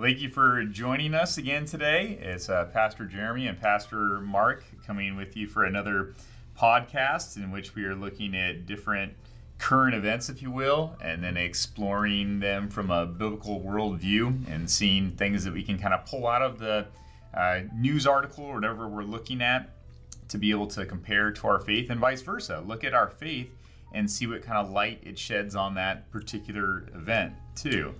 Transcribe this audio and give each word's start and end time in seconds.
Thank 0.00 0.20
you 0.20 0.30
for 0.30 0.64
joining 0.64 1.12
us 1.12 1.36
again 1.36 1.66
today. 1.66 2.18
It's 2.22 2.48
uh, 2.48 2.64
Pastor 2.72 3.04
Jeremy 3.04 3.48
and 3.48 3.60
Pastor 3.60 4.18
Mark 4.20 4.64
coming 4.86 5.14
with 5.14 5.36
you 5.36 5.46
for 5.46 5.64
another 5.64 6.14
podcast 6.58 7.36
in 7.36 7.50
which 7.50 7.74
we 7.74 7.84
are 7.84 7.94
looking 7.94 8.34
at 8.34 8.64
different 8.64 9.12
current 9.58 9.94
events, 9.94 10.30
if 10.30 10.40
you 10.40 10.50
will, 10.50 10.96
and 11.02 11.22
then 11.22 11.36
exploring 11.36 12.40
them 12.40 12.70
from 12.70 12.90
a 12.90 13.04
biblical 13.04 13.60
worldview 13.60 14.48
and 14.50 14.70
seeing 14.70 15.10
things 15.10 15.44
that 15.44 15.52
we 15.52 15.62
can 15.62 15.78
kind 15.78 15.92
of 15.92 16.06
pull 16.06 16.26
out 16.26 16.40
of 16.40 16.58
the 16.58 16.86
uh, 17.34 17.60
news 17.76 18.06
article 18.06 18.44
or 18.44 18.54
whatever 18.54 18.88
we're 18.88 19.02
looking 19.02 19.42
at 19.42 19.68
to 20.28 20.38
be 20.38 20.50
able 20.50 20.66
to 20.68 20.86
compare 20.86 21.30
to 21.30 21.46
our 21.46 21.60
faith 21.60 21.90
and 21.90 22.00
vice 22.00 22.22
versa. 22.22 22.64
Look 22.66 22.84
at 22.84 22.94
our 22.94 23.10
faith 23.10 23.50
and 23.92 24.10
see 24.10 24.26
what 24.26 24.40
kind 24.40 24.56
of 24.56 24.70
light 24.70 25.02
it 25.02 25.18
sheds 25.18 25.54
on 25.54 25.74
that 25.74 26.10
particular 26.10 26.86
event, 26.94 27.34
too. 27.54 27.94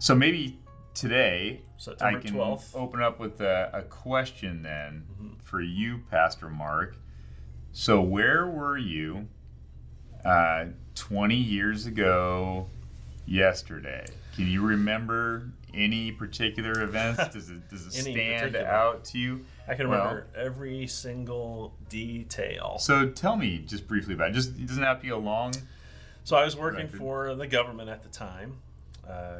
So 0.00 0.16
maybe 0.16 0.58
today 0.94 1.60
September 1.76 2.18
I 2.18 2.20
can 2.22 2.34
12th. 2.34 2.74
open 2.74 3.02
up 3.02 3.18
with 3.18 3.40
a, 3.40 3.70
a 3.72 3.82
question 3.82 4.62
then 4.62 5.04
for 5.42 5.60
you, 5.60 6.00
Pastor 6.10 6.48
Mark. 6.48 6.96
So, 7.72 8.00
where 8.00 8.46
were 8.46 8.78
you 8.78 9.26
uh, 10.24 10.66
20 10.94 11.34
years 11.34 11.86
ago 11.86 12.66
yesterday? 13.26 14.06
Can 14.36 14.46
you 14.48 14.62
remember 14.62 15.50
any 15.72 16.12
particular 16.12 16.82
events? 16.82 17.28
Does 17.34 17.50
it, 17.50 17.68
does 17.68 17.86
it 17.86 17.92
stand 17.92 18.52
particular. 18.52 18.66
out 18.66 19.04
to 19.06 19.18
you? 19.18 19.44
I 19.66 19.74
can 19.74 19.88
Well- 19.88 19.98
remember 19.98 20.26
every 20.36 20.86
single 20.86 21.74
detail. 21.88 22.76
So, 22.78 23.08
tell 23.10 23.34
me 23.36 23.58
just 23.66 23.88
briefly 23.88 24.14
about 24.14 24.30
it. 24.30 24.34
Just, 24.34 24.50
it 24.50 24.66
doesn't 24.68 24.82
have 24.82 24.98
to 24.98 25.02
be 25.02 25.08
a 25.10 25.16
long. 25.16 25.52
So 26.22 26.36
I 26.36 26.44
was 26.44 26.56
working 26.56 26.84
Record. 26.86 26.98
for 26.98 27.34
the 27.34 27.46
government 27.46 27.90
at 27.90 28.02
the 28.02 28.08
time. 28.08 28.56
Uh, 29.06 29.38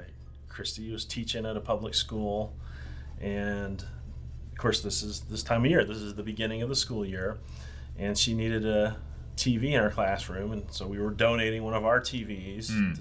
Christy 0.55 0.93
was 0.93 1.05
teaching 1.05 1.45
at 1.45 1.57
a 1.57 1.61
public 1.61 1.95
school, 1.95 2.55
and 3.21 3.83
of 4.53 4.59
course, 4.59 4.81
this 4.83 5.03
is 5.03 5.23
this 5.23 5.43
time 5.43 5.65
of 5.65 5.71
year. 5.71 5.85
This 5.85 5.97
is 5.97 6.15
the 6.15 6.23
beginning 6.23 6.63
of 6.63 6.69
the 6.69 6.77
school 6.77 7.05
year, 7.05 7.39
and 7.99 8.17
she 8.17 8.35
needed 8.35 8.65
a 8.65 8.97
TV 9.37 9.73
in 9.73 9.83
her 9.83 9.91
classroom, 9.91 10.53
and 10.53 10.71
so 10.71 10.87
we 10.87 11.01
were 11.01 11.11
donating 11.11 11.65
one 11.65 11.75
of 11.75 11.85
our 11.85 12.01
TVs. 12.01 12.71
Mm. 12.71 13.01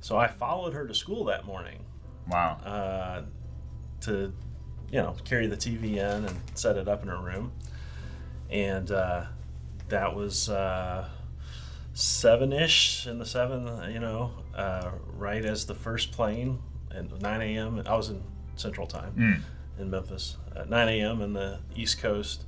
So 0.00 0.16
I 0.16 0.26
followed 0.26 0.72
her 0.74 0.86
to 0.88 0.94
school 0.94 1.24
that 1.26 1.44
morning 1.44 1.84
Wow. 2.28 2.58
uh, 2.64 3.22
to, 4.00 4.32
you 4.90 4.98
know, 5.00 5.14
carry 5.24 5.46
the 5.46 5.56
TV 5.56 5.92
in 5.92 6.24
and 6.24 6.36
set 6.54 6.76
it 6.76 6.88
up 6.88 7.02
in 7.02 7.08
her 7.08 7.20
room. 7.20 7.52
And 8.50 8.90
uh, 8.90 9.26
that 9.90 10.16
was 10.16 10.48
uh, 10.48 11.08
seven 11.92 12.52
ish 12.52 13.06
in 13.06 13.18
the 13.18 13.26
seven, 13.26 13.92
you 13.92 14.00
know, 14.00 14.32
uh, 14.56 14.90
right 15.16 15.44
as 15.44 15.66
the 15.66 15.74
first 15.74 16.10
plane 16.10 16.58
at 16.94 17.20
9 17.20 17.40
a.m. 17.42 17.82
I 17.86 17.94
was 17.96 18.08
in 18.10 18.22
Central 18.56 18.86
Time 18.86 19.12
Mm. 19.16 19.80
in 19.80 19.90
Memphis 19.90 20.36
at 20.56 20.68
9 20.68 20.88
a.m. 20.88 21.20
in 21.22 21.32
the 21.32 21.60
East 21.76 22.00
Coast. 22.00 22.44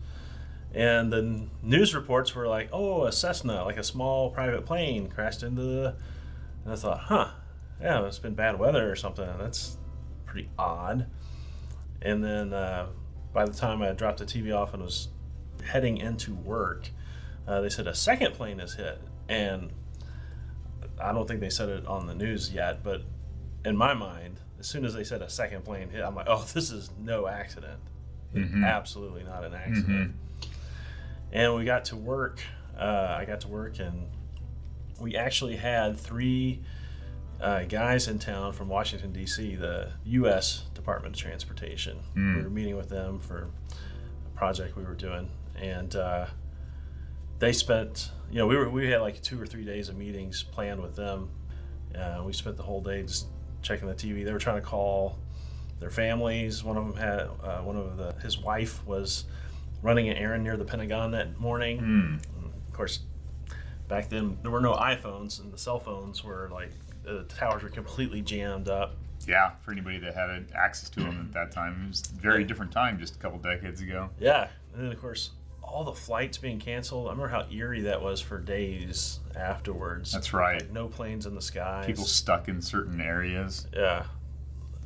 And 0.74 1.12
the 1.12 1.46
news 1.62 1.94
reports 1.94 2.34
were 2.34 2.48
like, 2.48 2.68
oh, 2.72 3.04
a 3.04 3.12
Cessna, 3.12 3.64
like 3.64 3.76
a 3.76 3.82
small 3.82 4.30
private 4.30 4.64
plane, 4.64 5.08
crashed 5.08 5.42
into 5.42 5.60
the. 5.62 5.94
And 6.64 6.72
I 6.72 6.76
thought, 6.76 6.98
huh, 7.00 7.28
yeah, 7.80 8.06
it's 8.06 8.18
been 8.18 8.34
bad 8.34 8.58
weather 8.58 8.90
or 8.90 8.96
something. 8.96 9.28
That's 9.38 9.76
pretty 10.24 10.48
odd. 10.58 11.06
And 12.00 12.24
then 12.24 12.52
uh, 12.54 12.86
by 13.34 13.44
the 13.44 13.52
time 13.52 13.82
I 13.82 13.92
dropped 13.92 14.18
the 14.18 14.24
TV 14.24 14.54
off 14.56 14.72
and 14.72 14.82
was 14.82 15.08
heading 15.64 15.98
into 15.98 16.34
work, 16.34 16.88
uh, 17.46 17.60
they 17.60 17.68
said 17.68 17.86
a 17.86 17.94
second 17.94 18.32
plane 18.34 18.58
is 18.58 18.74
hit. 18.74 18.98
And 19.28 19.70
I 21.00 21.12
don't 21.12 21.28
think 21.28 21.40
they 21.40 21.50
said 21.50 21.68
it 21.68 21.86
on 21.86 22.06
the 22.06 22.14
news 22.14 22.52
yet, 22.52 22.82
but 22.82 23.02
in 23.64 23.76
my 23.76 23.94
mind, 23.94 24.40
as 24.58 24.66
soon 24.66 24.84
as 24.84 24.94
they 24.94 25.04
said 25.04 25.22
a 25.22 25.28
second 25.30 25.64
plane 25.64 25.88
hit, 25.88 26.02
I'm 26.02 26.14
like, 26.14 26.26
oh, 26.28 26.44
this 26.54 26.70
is 26.70 26.90
no 26.98 27.26
accident. 27.26 27.80
Mhm. 28.34 28.64
Absolutely 28.64 29.24
not 29.24 29.44
an 29.44 29.54
accident. 29.54 30.14
And 31.32 31.54
we 31.54 31.64
got 31.64 31.86
to 31.86 31.96
work. 31.96 32.40
Uh, 32.78 33.16
I 33.18 33.24
got 33.24 33.40
to 33.42 33.48
work, 33.48 33.78
and 33.78 34.06
we 35.00 35.16
actually 35.16 35.56
had 35.56 35.98
three 35.98 36.60
uh, 37.40 37.64
guys 37.64 38.08
in 38.08 38.18
town 38.18 38.52
from 38.52 38.68
Washington, 38.68 39.12
D.C., 39.12 39.56
the 39.56 39.92
U.S. 40.04 40.64
Department 40.74 41.14
of 41.16 41.20
Transportation. 41.20 41.98
Mm. 42.16 42.36
We 42.36 42.42
were 42.42 42.50
meeting 42.50 42.76
with 42.76 42.88
them 42.88 43.18
for 43.18 43.48
a 44.26 44.38
project 44.38 44.76
we 44.76 44.84
were 44.84 44.94
doing, 44.94 45.28
and 45.56 45.94
uh, 45.96 46.26
they 47.38 47.52
spent, 47.52 48.10
you 48.30 48.38
know, 48.38 48.46
we 48.46 48.56
were 48.56 48.70
we 48.70 48.88
had 48.90 49.00
like 49.00 49.20
two 49.22 49.40
or 49.40 49.46
three 49.46 49.64
days 49.64 49.88
of 49.88 49.96
meetings 49.96 50.42
planned 50.42 50.80
with 50.80 50.96
them. 50.96 51.30
Uh, 51.94 52.22
we 52.24 52.32
spent 52.32 52.56
the 52.56 52.62
whole 52.62 52.80
day 52.80 53.02
just 53.02 53.26
checking 53.62 53.88
the 53.88 53.94
TV. 53.94 54.24
They 54.24 54.32
were 54.32 54.38
trying 54.38 54.60
to 54.60 54.66
call 54.66 55.18
their 55.80 55.90
families. 55.90 56.62
One 56.62 56.76
of 56.76 56.86
them 56.86 56.96
had 56.96 57.28
uh, 57.42 57.62
one 57.62 57.76
of 57.76 57.96
the 57.96 58.12
his 58.22 58.38
wife 58.38 58.84
was 58.86 59.24
running 59.82 60.08
an 60.08 60.16
errand 60.16 60.44
near 60.44 60.56
the 60.56 60.64
Pentagon 60.64 61.10
that 61.12 61.38
morning. 61.38 61.80
Mm. 61.80 62.66
Of 62.68 62.72
course, 62.72 63.00
back 63.88 64.08
then 64.08 64.38
there 64.42 64.50
were 64.50 64.60
no 64.60 64.74
iPhones, 64.74 65.40
and 65.40 65.52
the 65.52 65.58
cell 65.58 65.78
phones 65.78 66.22
were 66.22 66.48
like 66.52 66.70
the 67.04 67.24
towers 67.24 67.62
were 67.62 67.68
completely 67.68 68.20
jammed 68.20 68.68
up. 68.68 68.96
Yeah, 69.26 69.52
for 69.64 69.70
anybody 69.70 69.98
that 69.98 70.14
had 70.14 70.46
access 70.54 70.90
to 70.90 71.00
them 71.00 71.28
at 71.28 71.32
that 71.34 71.52
time, 71.52 71.84
it 71.84 71.88
was 71.88 72.02
a 72.10 72.20
very 72.20 72.42
different 72.42 72.72
time 72.72 72.98
just 72.98 73.16
a 73.16 73.18
couple 73.18 73.38
decades 73.38 73.80
ago. 73.80 74.10
Yeah, 74.18 74.48
and 74.74 74.84
then 74.84 74.92
of 74.92 75.00
course 75.00 75.30
all 75.72 75.84
the 75.84 75.92
flights 75.92 76.36
being 76.36 76.58
canceled. 76.58 77.06
I 77.06 77.10
remember 77.10 77.28
how 77.28 77.46
eerie 77.50 77.80
that 77.82 78.02
was 78.02 78.20
for 78.20 78.38
days 78.38 79.20
afterwards. 79.34 80.12
That's 80.12 80.34
right. 80.34 80.60
Like 80.60 80.70
no 80.70 80.86
planes 80.86 81.24
in 81.24 81.34
the 81.34 81.40
skies. 81.40 81.86
People 81.86 82.04
stuck 82.04 82.48
in 82.48 82.60
certain 82.60 83.00
areas. 83.00 83.66
yeah, 83.72 84.04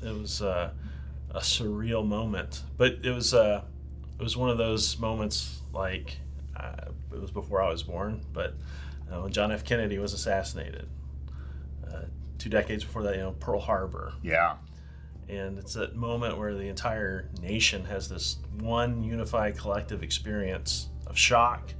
it 0.02 0.14
was 0.14 0.40
uh, 0.40 0.70
a 1.30 1.40
surreal 1.40 2.06
moment, 2.06 2.62
but 2.78 2.98
it 3.02 3.10
was 3.10 3.34
uh, 3.34 3.62
it 4.18 4.22
was 4.22 4.36
one 4.36 4.48
of 4.48 4.58
those 4.58 4.98
moments 4.98 5.60
like 5.72 6.18
uh, 6.56 6.86
it 7.12 7.20
was 7.20 7.32
before 7.32 7.60
I 7.60 7.68
was 7.68 7.82
born, 7.82 8.24
but 8.32 8.54
uh, 9.12 9.22
when 9.22 9.32
John 9.32 9.50
F. 9.50 9.64
Kennedy 9.64 9.98
was 9.98 10.12
assassinated. 10.12 10.88
Uh, 11.86 12.02
two 12.38 12.48
decades 12.48 12.84
before 12.84 13.02
that, 13.04 13.14
you 13.14 13.22
know, 13.22 13.32
Pearl 13.32 13.60
Harbor. 13.60 14.12
Yeah. 14.22 14.56
And 15.28 15.58
it's 15.58 15.74
that 15.74 15.96
moment 15.96 16.38
where 16.38 16.54
the 16.54 16.68
entire 16.68 17.28
nation 17.42 17.84
has 17.86 18.08
this 18.08 18.38
one 18.60 19.02
unified 19.02 19.58
collective 19.58 20.02
experience 20.02 20.88
of 21.06 21.18
shock, 21.18 21.74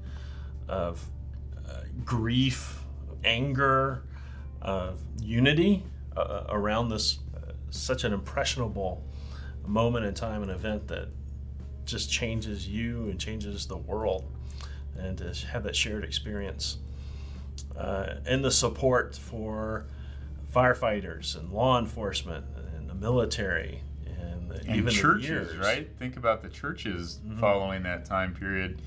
of 0.69 1.05
uh, 1.69 1.83
grief, 2.05 2.81
anger, 3.25 4.03
of 4.61 5.01
unity 5.23 5.85
uh, 6.17 6.45
around 6.49 6.89
this 6.89 7.21
uh, 7.37 7.53
such 7.71 8.05
an 8.05 8.13
impressionable 8.13 9.05
moment 9.65 10.07
in 10.07 10.15
time 10.15 10.43
and 10.43 10.51
event 10.51 10.89
that 10.89 11.09
just 11.85 12.11
changes 12.11 12.69
you 12.69 13.09
and 13.09 13.21
changes 13.21 13.67
the 13.67 13.77
world. 13.77 14.25
And 14.99 15.19
to 15.19 15.33
have 15.49 15.63
that 15.65 15.77
shared 15.77 16.05
experience 16.05 16.79
uh, 17.77 18.15
and 18.25 18.45
the 18.45 18.51
support 18.51 19.17
for 19.17 19.87
firefighters 20.55 21.39
and 21.39 21.53
law 21.53 21.79
enforcement 21.79 22.45
military 23.01 23.81
and, 24.07 24.51
And 24.53 24.77
even 24.77 24.93
churches, 24.93 25.57
right? 25.57 25.89
Think 25.99 26.17
about 26.17 26.43
the 26.43 26.49
churches 26.49 27.21
Mhm. 27.27 27.39
following 27.41 27.83
that 27.85 28.05
time 28.05 28.35
period. 28.35 28.81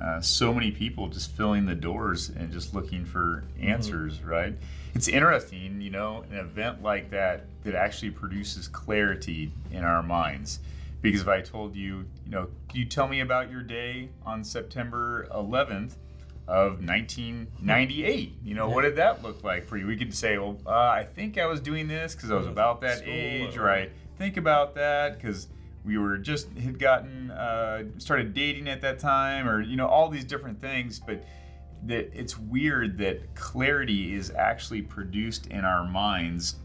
Uh, 0.00 0.20
so 0.20 0.52
many 0.52 0.70
people 0.70 1.08
just 1.08 1.30
filling 1.32 1.64
the 1.64 1.74
doors 1.74 2.28
and 2.30 2.52
just 2.52 2.74
looking 2.74 3.04
for 3.04 3.44
Mm-hmm. 3.58 3.68
answers, 3.68 4.22
right? 4.22 4.54
It's 4.94 5.08
interesting, 5.08 5.80
you 5.80 5.90
know, 5.90 6.24
an 6.30 6.36
event 6.38 6.82
like 6.82 7.10
that 7.10 7.44
that 7.64 7.74
actually 7.74 8.10
produces 8.10 8.68
clarity 8.68 9.52
in 9.70 9.84
our 9.84 10.02
minds. 10.02 10.60
Because 11.02 11.20
if 11.22 11.28
I 11.28 11.40
told 11.40 11.74
you, 11.76 12.06
you 12.24 12.30
know, 12.30 12.48
you 12.72 12.84
tell 12.84 13.06
me 13.08 13.20
about 13.20 13.50
your 13.50 13.62
day 13.62 14.08
on 14.24 14.42
September 14.44 15.28
11th 15.34 15.94
of 16.48 16.84
1998? 16.84 18.34
You 18.44 18.54
know, 18.54 18.68
what 18.68 18.82
did 18.82 18.96
that 18.96 19.22
look 19.22 19.42
like 19.42 19.66
for 19.66 19.76
you? 19.76 19.86
We 19.86 19.96
could 19.96 20.14
say, 20.14 20.38
well, 20.38 20.56
uh, 20.66 20.70
I 20.70 21.04
think 21.04 21.38
I 21.38 21.46
was 21.46 21.60
doing 21.60 21.88
this 21.88 22.14
because 22.14 22.30
I 22.30 22.36
was 22.36 22.46
about 22.46 22.80
that 22.82 22.98
School, 22.98 23.12
age, 23.12 23.56
or- 23.56 23.62
right? 23.64 23.90
Think 24.18 24.36
about 24.36 24.74
that 24.76 25.18
because 25.18 25.48
we 25.84 25.98
were 25.98 26.16
just 26.18 26.48
had 26.56 26.78
gotten 26.78 27.30
uh, 27.30 27.84
started 27.98 28.32
dating 28.34 28.68
at 28.68 28.80
that 28.80 28.98
time, 28.98 29.48
or 29.48 29.60
you 29.60 29.76
know, 29.76 29.86
all 29.86 30.08
these 30.08 30.24
different 30.24 30.60
things. 30.60 30.98
But 30.98 31.24
that 31.84 32.10
it's 32.18 32.38
weird 32.38 32.98
that 32.98 33.34
clarity 33.34 34.14
is 34.14 34.30
actually 34.30 34.82
produced 34.82 35.48
in 35.48 35.64
our 35.64 35.84
minds, 35.84 36.56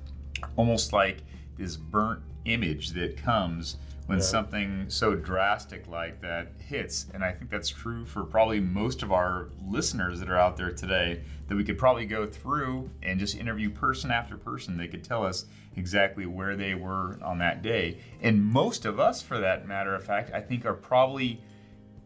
almost 0.56 0.94
like 0.94 1.24
this 1.58 1.76
burnt 1.76 2.22
image 2.46 2.92
that 2.92 3.18
comes 3.18 3.78
when 4.12 4.20
Yeah. 4.20 4.26
something 4.26 4.86
so 4.90 5.16
drastic 5.16 5.88
like 5.88 6.20
that 6.20 6.52
hits. 6.60 7.06
And 7.14 7.24
I 7.24 7.32
think 7.32 7.50
that's 7.50 7.70
true 7.70 8.06
for 8.06 8.26
probably 8.26 8.60
most 8.60 9.04
of 9.04 9.12
our 9.14 9.48
listeners 9.66 10.20
that 10.20 10.30
are 10.30 10.38
out 10.38 10.58
there 10.58 10.72
today. 10.74 11.22
That 11.48 11.56
we 11.56 11.64
could 11.64 11.78
probably 11.78 12.06
go 12.06 12.26
through 12.26 12.90
and 13.02 13.20
just 13.20 13.38
interview 13.38 13.70
person 13.70 14.12
after 14.12 14.36
person. 14.36 14.78
They 14.78 14.90
could 14.90 15.04
tell 15.04 15.26
us 15.26 15.46
exactly 15.78 16.26
where 16.26 16.58
they 16.58 16.76
were 16.76 17.20
on 17.24 17.38
that 17.38 17.62
day. 17.62 18.00
And 18.22 18.44
most 18.44 18.86
of 18.86 19.00
us, 19.00 19.22
for 19.22 19.40
that 19.40 19.66
matter 19.66 19.96
of 19.96 20.04
fact, 20.04 20.32
I 20.34 20.42
think 20.42 20.66
are 20.66 20.74
probably 20.74 21.42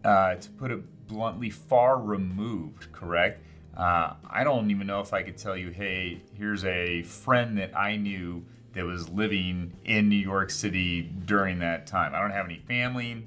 uh, 0.04 0.36
to 0.36 0.50
put 0.52 0.70
it 0.70 1.08
bluntly, 1.08 1.50
far 1.50 2.00
removed, 2.00 2.92
correct? 2.92 3.42
Uh, 3.76 4.14
I 4.30 4.44
don't 4.44 4.70
even 4.70 4.86
know 4.86 5.00
if 5.00 5.12
I 5.12 5.24
could 5.24 5.38
tell 5.38 5.58
you, 5.58 5.72
hey, 5.72 6.22
here's 6.38 6.64
a 6.66 7.02
friend 7.02 7.58
that 7.58 7.76
I 7.76 7.96
knew 7.96 8.46
that 8.76 8.86
was 8.86 9.10
living 9.10 9.74
in 9.86 10.10
New 10.10 10.16
York 10.16 10.52
City 10.52 11.02
during 11.02 11.60
that 11.60 11.88
time. 11.88 12.14
I 12.14 12.22
don't 12.22 12.32
have 12.32 12.46
any 12.46 12.60
family 12.68 13.26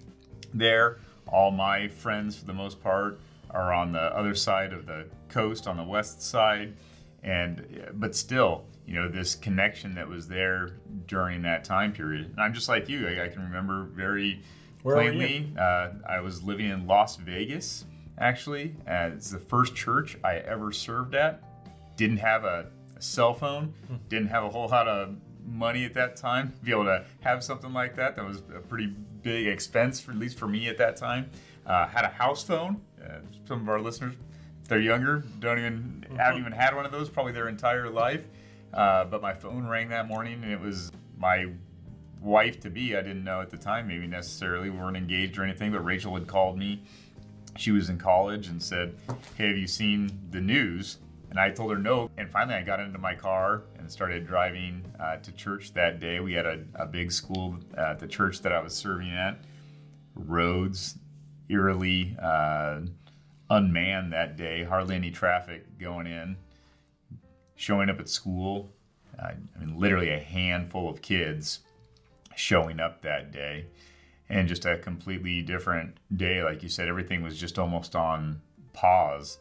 there. 0.54 0.98
All 1.26 1.50
my 1.50 1.88
friends, 1.88 2.36
for 2.36 2.44
the 2.44 2.52
most 2.52 2.82
part, 2.82 3.18
are 3.50 3.72
on 3.72 3.92
the 3.92 4.00
other 4.00 4.34
side 4.34 4.72
of 4.72 4.86
the 4.86 5.06
coast, 5.28 5.66
on 5.66 5.76
the 5.76 5.84
west 5.84 6.22
side, 6.22 6.74
and 7.22 7.90
but 7.94 8.14
still, 8.14 8.64
you 8.86 8.94
know, 8.94 9.08
this 9.08 9.34
connection 9.34 9.94
that 9.94 10.06
was 10.06 10.28
there 10.28 10.76
during 11.06 11.42
that 11.42 11.64
time 11.64 11.92
period. 11.92 12.26
And 12.26 12.40
I'm 12.40 12.54
just 12.54 12.68
like 12.68 12.88
you. 12.88 13.08
I, 13.08 13.24
I 13.24 13.28
can 13.28 13.42
remember 13.42 13.84
very 13.84 14.42
Where 14.82 14.96
plainly. 14.96 15.52
Uh, 15.58 15.90
I 16.08 16.20
was 16.20 16.42
living 16.42 16.68
in 16.68 16.86
Las 16.86 17.16
Vegas, 17.16 17.84
actually. 18.18 18.74
Uh, 18.86 19.10
it's 19.14 19.30
the 19.30 19.38
first 19.38 19.74
church 19.74 20.18
I 20.22 20.36
ever 20.36 20.72
served 20.72 21.14
at. 21.14 21.42
Didn't 21.96 22.18
have 22.18 22.44
a, 22.44 22.66
a 22.96 23.02
cell 23.02 23.34
phone. 23.34 23.74
Didn't 24.08 24.28
have 24.28 24.44
a 24.44 24.48
whole 24.50 24.68
lot 24.68 24.88
of 24.88 25.16
money 25.50 25.84
at 25.84 25.94
that 25.94 26.16
time 26.16 26.52
to 26.52 26.58
be 26.64 26.70
able 26.70 26.84
to 26.84 27.04
have 27.20 27.42
something 27.42 27.72
like 27.72 27.96
that. 27.96 28.16
That 28.16 28.26
was 28.26 28.38
a 28.54 28.60
pretty 28.60 28.86
big 29.22 29.46
expense, 29.46 30.00
for, 30.00 30.12
at 30.12 30.18
least 30.18 30.38
for 30.38 30.48
me 30.48 30.68
at 30.68 30.78
that 30.78 30.96
time. 30.96 31.30
Uh, 31.66 31.86
had 31.86 32.04
a 32.04 32.08
house 32.08 32.42
phone. 32.42 32.80
Uh, 33.02 33.18
some 33.46 33.60
of 33.60 33.68
our 33.68 33.80
listeners, 33.80 34.14
if 34.62 34.68
they're 34.68 34.80
younger, 34.80 35.24
don't 35.38 35.58
even 35.58 36.06
haven't 36.16 36.40
even 36.40 36.52
had 36.52 36.74
one 36.74 36.86
of 36.86 36.92
those 36.92 37.08
probably 37.08 37.32
their 37.32 37.48
entire 37.48 37.90
life. 37.90 38.24
Uh, 38.72 39.04
but 39.04 39.22
my 39.22 39.32
phone 39.32 39.66
rang 39.66 39.88
that 39.88 40.06
morning, 40.06 40.42
and 40.42 40.52
it 40.52 40.60
was 40.60 40.92
my 41.18 41.46
wife 42.20 42.60
to 42.60 42.70
be. 42.70 42.96
I 42.96 43.02
didn't 43.02 43.24
know 43.24 43.40
at 43.40 43.50
the 43.50 43.56
time, 43.56 43.88
maybe 43.88 44.06
necessarily 44.06 44.70
we 44.70 44.78
weren't 44.78 44.96
engaged 44.96 45.38
or 45.38 45.44
anything. 45.44 45.72
But 45.72 45.84
Rachel 45.84 46.14
had 46.14 46.26
called 46.26 46.58
me. 46.58 46.82
She 47.56 47.70
was 47.70 47.88
in 47.88 47.98
college 47.98 48.48
and 48.48 48.62
said, 48.62 48.94
"Hey, 49.36 49.48
have 49.48 49.58
you 49.58 49.66
seen 49.66 50.18
the 50.30 50.40
news?" 50.40 50.98
And 51.30 51.38
I 51.38 51.50
told 51.50 51.72
her 51.72 51.78
no. 51.78 52.10
And 52.16 52.30
finally, 52.30 52.56
I 52.56 52.62
got 52.62 52.80
into 52.80 52.98
my 52.98 53.14
car 53.14 53.62
and 53.78 53.90
started 53.90 54.26
driving 54.26 54.84
uh, 54.98 55.16
to 55.16 55.32
church 55.32 55.72
that 55.74 56.00
day. 56.00 56.20
We 56.20 56.32
had 56.32 56.46
a, 56.46 56.64
a 56.74 56.86
big 56.86 57.12
school 57.12 57.56
at 57.76 57.98
the 57.98 58.06
church 58.06 58.40
that 58.42 58.52
I 58.52 58.62
was 58.62 58.74
serving 58.74 59.10
at. 59.10 59.38
Roads 60.14 60.96
eerily 61.48 62.16
uh, 62.20 62.80
unmanned 63.50 64.12
that 64.12 64.36
day, 64.36 64.64
hardly 64.64 64.96
any 64.96 65.10
traffic 65.10 65.78
going 65.78 66.06
in. 66.06 66.36
Showing 67.56 67.90
up 67.90 67.98
at 68.00 68.08
school, 68.08 68.70
uh, 69.18 69.32
I 69.32 69.58
mean, 69.58 69.78
literally 69.78 70.10
a 70.10 70.18
handful 70.18 70.88
of 70.88 71.02
kids 71.02 71.60
showing 72.36 72.78
up 72.80 73.02
that 73.02 73.32
day. 73.32 73.66
And 74.30 74.46
just 74.46 74.64
a 74.66 74.78
completely 74.78 75.42
different 75.42 75.96
day. 76.16 76.42
Like 76.44 76.62
you 76.62 76.68
said, 76.68 76.88
everything 76.88 77.22
was 77.22 77.38
just 77.38 77.58
almost 77.58 77.96
on 77.96 78.40
pause. 78.74 79.38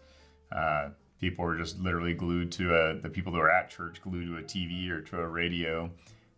Uh, 0.52 0.90
people 1.20 1.46
were 1.46 1.58
just 1.58 1.80
literally 1.80 2.14
glued 2.14 2.52
to 2.54 2.74
a, 2.74 2.96
the 3.00 3.10
people 3.10 3.32
that 3.34 3.40
were 3.40 3.52
at 3.52 3.70
church, 3.70 4.02
glued 4.02 4.26
to 4.26 4.38
a 4.38 4.44
TV 4.44 4.90
or 4.90 5.02
to 5.02 5.20
a 5.20 5.28
radio, 5.28 5.90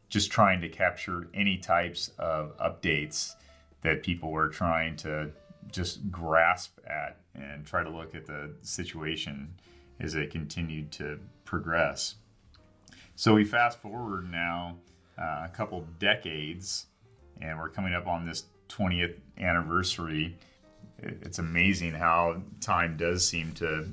just 0.10 0.32
trying 0.32 0.62
to 0.62 0.70
capture 0.70 1.28
any 1.34 1.58
types 1.58 2.12
of 2.18 2.58
updates 2.58 3.36
that 3.82 4.04
people 4.04 4.32
were 4.32 4.50
trying 4.50 4.96
to 4.98 5.30
just 5.72 6.10
grasp 6.12 6.80
at 6.88 7.18
and 7.36 7.66
try 7.66 7.84
to 7.84 7.90
look 7.90 8.16
at 8.16 8.26
the 8.26 8.52
situation 8.62 9.54
as 10.00 10.16
it 10.16 10.32
continued 10.32 10.92
to 10.92 11.20
progress. 11.46 12.16
So 13.16 13.36
we 13.36 13.44
fast 13.44 13.80
forward 13.80 14.32
now 14.32 14.78
uh, 15.18 15.44
a 15.46 15.52
couple 15.54 15.86
decades, 16.00 16.86
and 17.42 17.60
we're 17.60 17.70
coming 17.70 17.94
up 17.94 18.08
on 18.08 18.26
this 18.26 18.46
20th 18.70 19.18
anniversary. 19.38 20.38
It's 21.00 21.40
amazing 21.40 21.92
how 21.92 22.42
time 22.62 22.96
does 22.98 23.28
seem 23.28 23.52
to 23.54 23.88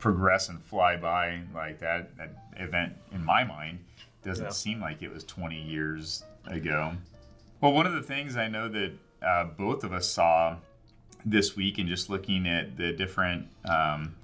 progress 0.00 0.48
and 0.48 0.60
fly 0.64 0.96
by 0.96 1.40
like 1.54 1.78
that. 1.80 2.16
That 2.16 2.30
event, 2.56 2.94
in 3.12 3.24
my 3.24 3.44
mind, 3.44 3.78
doesn't 4.24 4.46
Yeah. 4.46 4.50
seem 4.50 4.80
like 4.80 5.02
it 5.02 5.12
was 5.12 5.22
20 5.24 5.60
years 5.60 6.24
ago. 6.46 6.92
Well, 7.60 7.72
one 7.72 7.86
of 7.86 7.92
the 7.92 8.02
things 8.02 8.36
I 8.36 8.48
know 8.48 8.68
that 8.68 8.92
uh, 9.22 9.44
both 9.44 9.84
of 9.84 9.92
us 9.92 10.08
saw 10.10 10.56
this 11.24 11.54
week, 11.54 11.78
and 11.78 11.86
just 11.88 12.08
looking 12.08 12.46
at 12.48 12.76
the 12.78 12.92
different 12.92 13.46
um, 13.66 14.14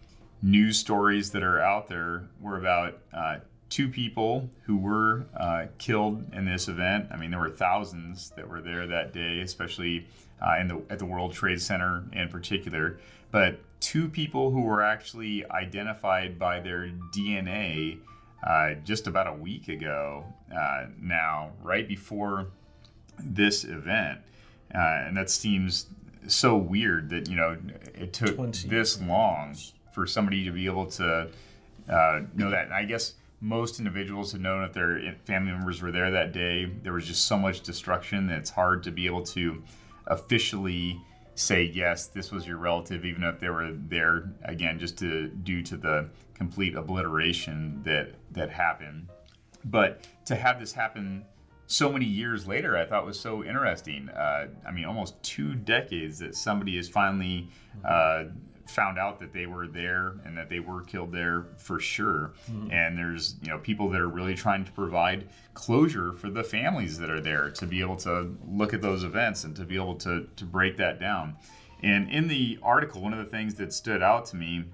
news 0.42 0.78
stories 0.78 1.30
that 1.32 1.42
are 1.42 1.60
out 1.60 1.88
there, 1.88 2.24
were 2.40 2.56
about 2.58 2.98
uh, 3.12 3.38
two 3.68 3.88
people 3.88 4.48
who 4.64 4.76
were 4.76 5.26
uh, 5.36 5.66
killed 5.78 6.24
in 6.32 6.44
this 6.44 6.68
event. 6.68 7.08
I 7.10 7.16
mean, 7.16 7.30
there 7.30 7.40
were 7.40 7.50
thousands 7.50 8.30
that 8.36 8.48
were 8.48 8.60
there 8.60 8.86
that 8.86 9.12
day, 9.12 9.40
especially 9.40 10.06
uh, 10.40 10.56
in 10.60 10.68
the 10.68 10.82
at 10.90 10.98
the 10.98 11.06
World 11.06 11.32
Trade 11.32 11.60
Center 11.60 12.04
in 12.12 12.28
particular. 12.28 12.98
But 13.30 13.60
two 13.80 14.08
people 14.08 14.50
who 14.50 14.62
were 14.62 14.82
actually 14.82 15.48
identified 15.50 16.38
by 16.38 16.60
their 16.60 16.90
DNA 17.14 17.98
uh, 18.46 18.74
just 18.84 19.06
about 19.06 19.26
a 19.26 19.32
week 19.32 19.68
ago 19.68 20.24
uh, 20.56 20.86
now, 21.00 21.52
right 21.62 21.88
before 21.88 22.48
this 23.18 23.64
event. 23.64 24.20
Uh, 24.74 24.78
and 24.78 25.16
that 25.16 25.30
seems 25.30 25.86
so 26.26 26.56
weird 26.56 27.10
that, 27.10 27.28
you 27.28 27.36
know, 27.36 27.56
it 27.94 28.12
took 28.12 28.36
20 28.36 28.68
this 28.68 29.00
long 29.00 29.56
for 29.92 30.06
somebody 30.06 30.44
to 30.44 30.50
be 30.50 30.66
able 30.66 30.86
to 30.86 31.28
uh, 31.88 32.20
know 32.34 32.50
that. 32.50 32.66
And 32.66 32.74
I 32.74 32.84
guess 32.84 33.14
most 33.40 33.78
individuals 33.78 34.32
have 34.32 34.40
known 34.40 34.64
if 34.64 34.72
their 34.72 35.14
family 35.24 35.52
members 35.52 35.82
were 35.82 35.92
there 35.92 36.10
that 36.10 36.32
day. 36.32 36.64
There 36.82 36.92
was 36.92 37.06
just 37.06 37.26
so 37.26 37.36
much 37.38 37.60
destruction 37.60 38.26
that 38.28 38.38
it's 38.38 38.50
hard 38.50 38.82
to 38.84 38.90
be 38.90 39.06
able 39.06 39.22
to 39.24 39.62
officially 40.06 41.00
say 41.34 41.64
yes, 41.64 42.06
this 42.06 42.32
was 42.32 42.46
your 42.46 42.56
relative, 42.56 43.04
even 43.04 43.22
if 43.22 43.38
they 43.38 43.50
were 43.50 43.72
there 43.72 44.32
again, 44.44 44.78
just 44.78 44.98
to 44.98 45.28
due 45.28 45.62
to 45.62 45.76
the 45.76 46.08
complete 46.34 46.74
obliteration 46.74 47.82
that 47.84 48.14
that 48.32 48.50
happened. 48.50 49.08
But 49.64 50.06
to 50.26 50.34
have 50.34 50.58
this 50.58 50.72
happen 50.72 51.24
so 51.66 51.92
many 51.92 52.06
years 52.06 52.46
later, 52.46 52.76
I 52.76 52.86
thought 52.86 53.04
was 53.04 53.18
so 53.18 53.44
interesting. 53.44 54.08
Uh, 54.08 54.46
I 54.66 54.70
mean, 54.70 54.84
almost 54.84 55.20
two 55.22 55.54
decades 55.54 56.18
that 56.20 56.34
somebody 56.34 56.78
is 56.78 56.88
finally 56.88 57.48
uh, 57.84 58.24
found 58.66 58.98
out 58.98 59.18
that 59.20 59.32
they 59.32 59.46
were 59.46 59.66
there 59.66 60.14
and 60.24 60.36
that 60.36 60.48
they 60.48 60.60
were 60.60 60.82
killed 60.82 61.12
there 61.12 61.46
for 61.56 61.78
sure. 61.78 62.32
And 62.70 62.98
there's 62.98 63.36
you 63.42 63.48
know 63.48 63.58
people 63.58 63.88
that 63.90 64.00
are 64.00 64.08
really 64.08 64.34
trying 64.34 64.64
to 64.64 64.72
provide 64.72 65.28
closure 65.54 66.12
for 66.12 66.30
the 66.30 66.44
families 66.44 66.98
that 66.98 67.10
are 67.10 67.20
there 67.20 67.50
to 67.50 67.66
be 67.66 67.80
able 67.80 67.96
to 67.96 68.36
look 68.46 68.74
at 68.74 68.82
those 68.82 69.04
events 69.04 69.44
and 69.44 69.54
to 69.56 69.64
be 69.64 69.76
able 69.76 69.94
to 69.96 70.28
to 70.36 70.44
break 70.44 70.76
that 70.78 71.00
down. 71.00 71.36
And 71.82 72.10
in 72.10 72.28
the 72.28 72.58
article, 72.62 73.02
one 73.02 73.12
of 73.12 73.18
the 73.18 73.30
things 73.30 73.54
that 73.56 73.72
stood 73.72 74.02
out 74.02 74.26
to 74.26 74.36
me 74.36 74.64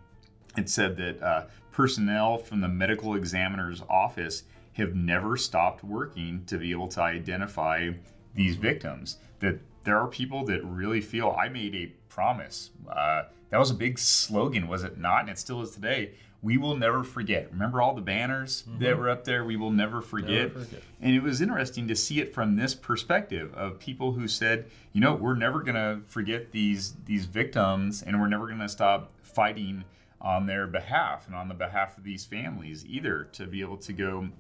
it 0.56 0.68
said 0.68 0.96
that 0.98 1.22
uh, 1.22 1.44
personnel 1.70 2.38
from 2.38 2.60
the 2.60 2.68
medical 2.68 3.14
examiner's 3.14 3.82
office 3.88 4.44
have 4.74 4.94
never 4.94 5.36
stopped 5.36 5.84
working 5.84 6.44
to 6.46 6.58
be 6.58 6.70
able 6.70 6.88
to 6.88 7.00
identify 7.00 7.90
these 8.34 8.56
victims. 8.56 9.18
That 9.40 9.58
there 9.84 9.98
are 9.98 10.08
people 10.08 10.44
that 10.46 10.64
really 10.64 11.00
feel 11.00 11.36
I 11.38 11.48
made 11.48 11.74
a 11.74 11.86
promise. 12.08 12.70
Uh, 12.88 13.24
that 13.52 13.58
was 13.58 13.70
a 13.70 13.74
big 13.74 13.98
slogan, 13.98 14.66
was 14.66 14.82
it 14.82 14.96
not? 14.96 15.20
And 15.20 15.28
it 15.28 15.38
still 15.38 15.60
is 15.60 15.72
today. 15.72 16.12
We 16.40 16.56
will 16.56 16.74
never 16.74 17.04
forget. 17.04 17.52
Remember 17.52 17.82
all 17.82 17.94
the 17.94 18.00
banners 18.00 18.64
that 18.78 18.96
were 18.96 19.10
up 19.10 19.24
there? 19.24 19.44
We 19.44 19.56
will 19.56 19.70
never 19.70 20.00
forget. 20.00 20.52
forget. 20.52 20.82
And 21.02 21.14
it 21.14 21.22
was 21.22 21.42
interesting 21.42 21.86
to 21.88 21.94
see 21.94 22.18
it 22.18 22.32
from 22.32 22.56
this 22.56 22.74
perspective 22.74 23.52
of 23.54 23.78
people 23.78 24.12
who 24.12 24.26
said, 24.26 24.70
you 24.94 25.02
know, 25.02 25.14
we're 25.14 25.36
never 25.36 25.62
going 25.62 25.74
to 25.74 26.00
forget 26.08 26.50
these 26.50 26.94
these 27.04 27.26
victims 27.26 28.02
and 28.02 28.18
we're 28.18 28.26
never 28.26 28.46
going 28.46 28.58
to 28.58 28.70
stop 28.70 29.10
fighting 29.22 29.84
on 30.22 30.46
their 30.46 30.66
behalf 30.66 31.26
and 31.26 31.36
on 31.36 31.48
the 31.48 31.54
behalf 31.54 31.98
of 31.98 32.04
these 32.04 32.24
families 32.24 32.86
either 32.86 33.24
to 33.32 33.46
be 33.46 33.60
able 33.60 33.76
to 33.76 33.92
go 33.92 34.30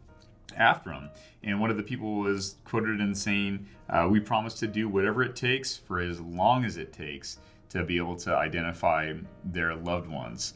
after 0.56 0.88
them. 0.88 1.10
And 1.44 1.60
one 1.60 1.70
of 1.70 1.76
the 1.76 1.82
people 1.82 2.14
was 2.16 2.56
quoted 2.64 2.98
in 2.98 3.14
saying, 3.14 3.66
uh, 3.90 4.08
We 4.10 4.20
promise 4.20 4.54
to 4.54 4.66
do 4.66 4.88
whatever 4.88 5.22
it 5.22 5.36
takes 5.36 5.76
for 5.76 6.00
as 6.00 6.18
long 6.18 6.64
as 6.64 6.78
it 6.78 6.94
takes 6.94 7.38
to 7.72 7.84
be 7.84 7.96
able 7.96 8.16
to 8.16 8.36
identify 8.36 9.14
their 9.44 9.74
loved 9.74 10.08
ones. 10.08 10.54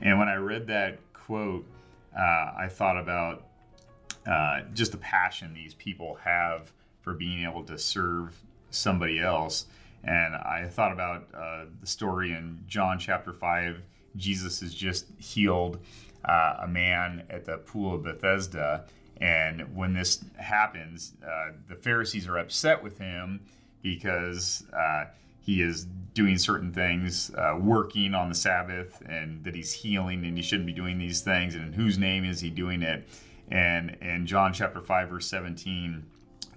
And 0.00 0.18
when 0.18 0.28
I 0.28 0.34
read 0.34 0.66
that 0.66 0.98
quote, 1.12 1.64
uh, 2.16 2.52
I 2.56 2.68
thought 2.68 2.98
about 2.98 3.44
uh, 4.26 4.62
just 4.74 4.92
the 4.92 4.98
passion 4.98 5.54
these 5.54 5.74
people 5.74 6.16
have 6.24 6.72
for 7.02 7.14
being 7.14 7.44
able 7.44 7.62
to 7.64 7.78
serve 7.78 8.36
somebody 8.70 9.20
else. 9.20 9.66
And 10.02 10.34
I 10.34 10.66
thought 10.68 10.92
about 10.92 11.28
uh, 11.32 11.66
the 11.80 11.86
story 11.86 12.32
in 12.32 12.64
John 12.66 12.98
chapter 12.98 13.32
5. 13.32 13.82
Jesus 14.16 14.60
has 14.60 14.74
just 14.74 15.06
healed 15.18 15.78
uh, 16.24 16.56
a 16.62 16.68
man 16.68 17.24
at 17.30 17.44
the 17.44 17.58
pool 17.58 17.94
of 17.94 18.02
Bethesda. 18.02 18.86
And 19.20 19.74
when 19.74 19.94
this 19.94 20.24
happens, 20.36 21.12
uh, 21.24 21.52
the 21.68 21.76
Pharisees 21.76 22.26
are 22.26 22.38
upset 22.38 22.82
with 22.82 22.98
him 22.98 23.40
because 23.82 24.64
uh, 24.76 25.04
he 25.46 25.62
is 25.62 25.86
doing 26.12 26.36
certain 26.36 26.72
things, 26.72 27.30
uh, 27.36 27.56
working 27.60 28.14
on 28.14 28.28
the 28.28 28.34
Sabbath, 28.34 29.00
and 29.06 29.44
that 29.44 29.54
he's 29.54 29.72
healing, 29.72 30.24
and 30.24 30.36
he 30.36 30.42
shouldn't 30.42 30.66
be 30.66 30.72
doing 30.72 30.98
these 30.98 31.20
things. 31.20 31.54
And 31.54 31.66
in 31.66 31.72
whose 31.72 31.98
name 31.98 32.24
is 32.24 32.40
he 32.40 32.50
doing 32.50 32.82
it? 32.82 33.06
And 33.48 33.96
in 34.00 34.26
John 34.26 34.52
chapter 34.52 34.80
5, 34.80 35.08
verse 35.08 35.26
17, 35.28 36.04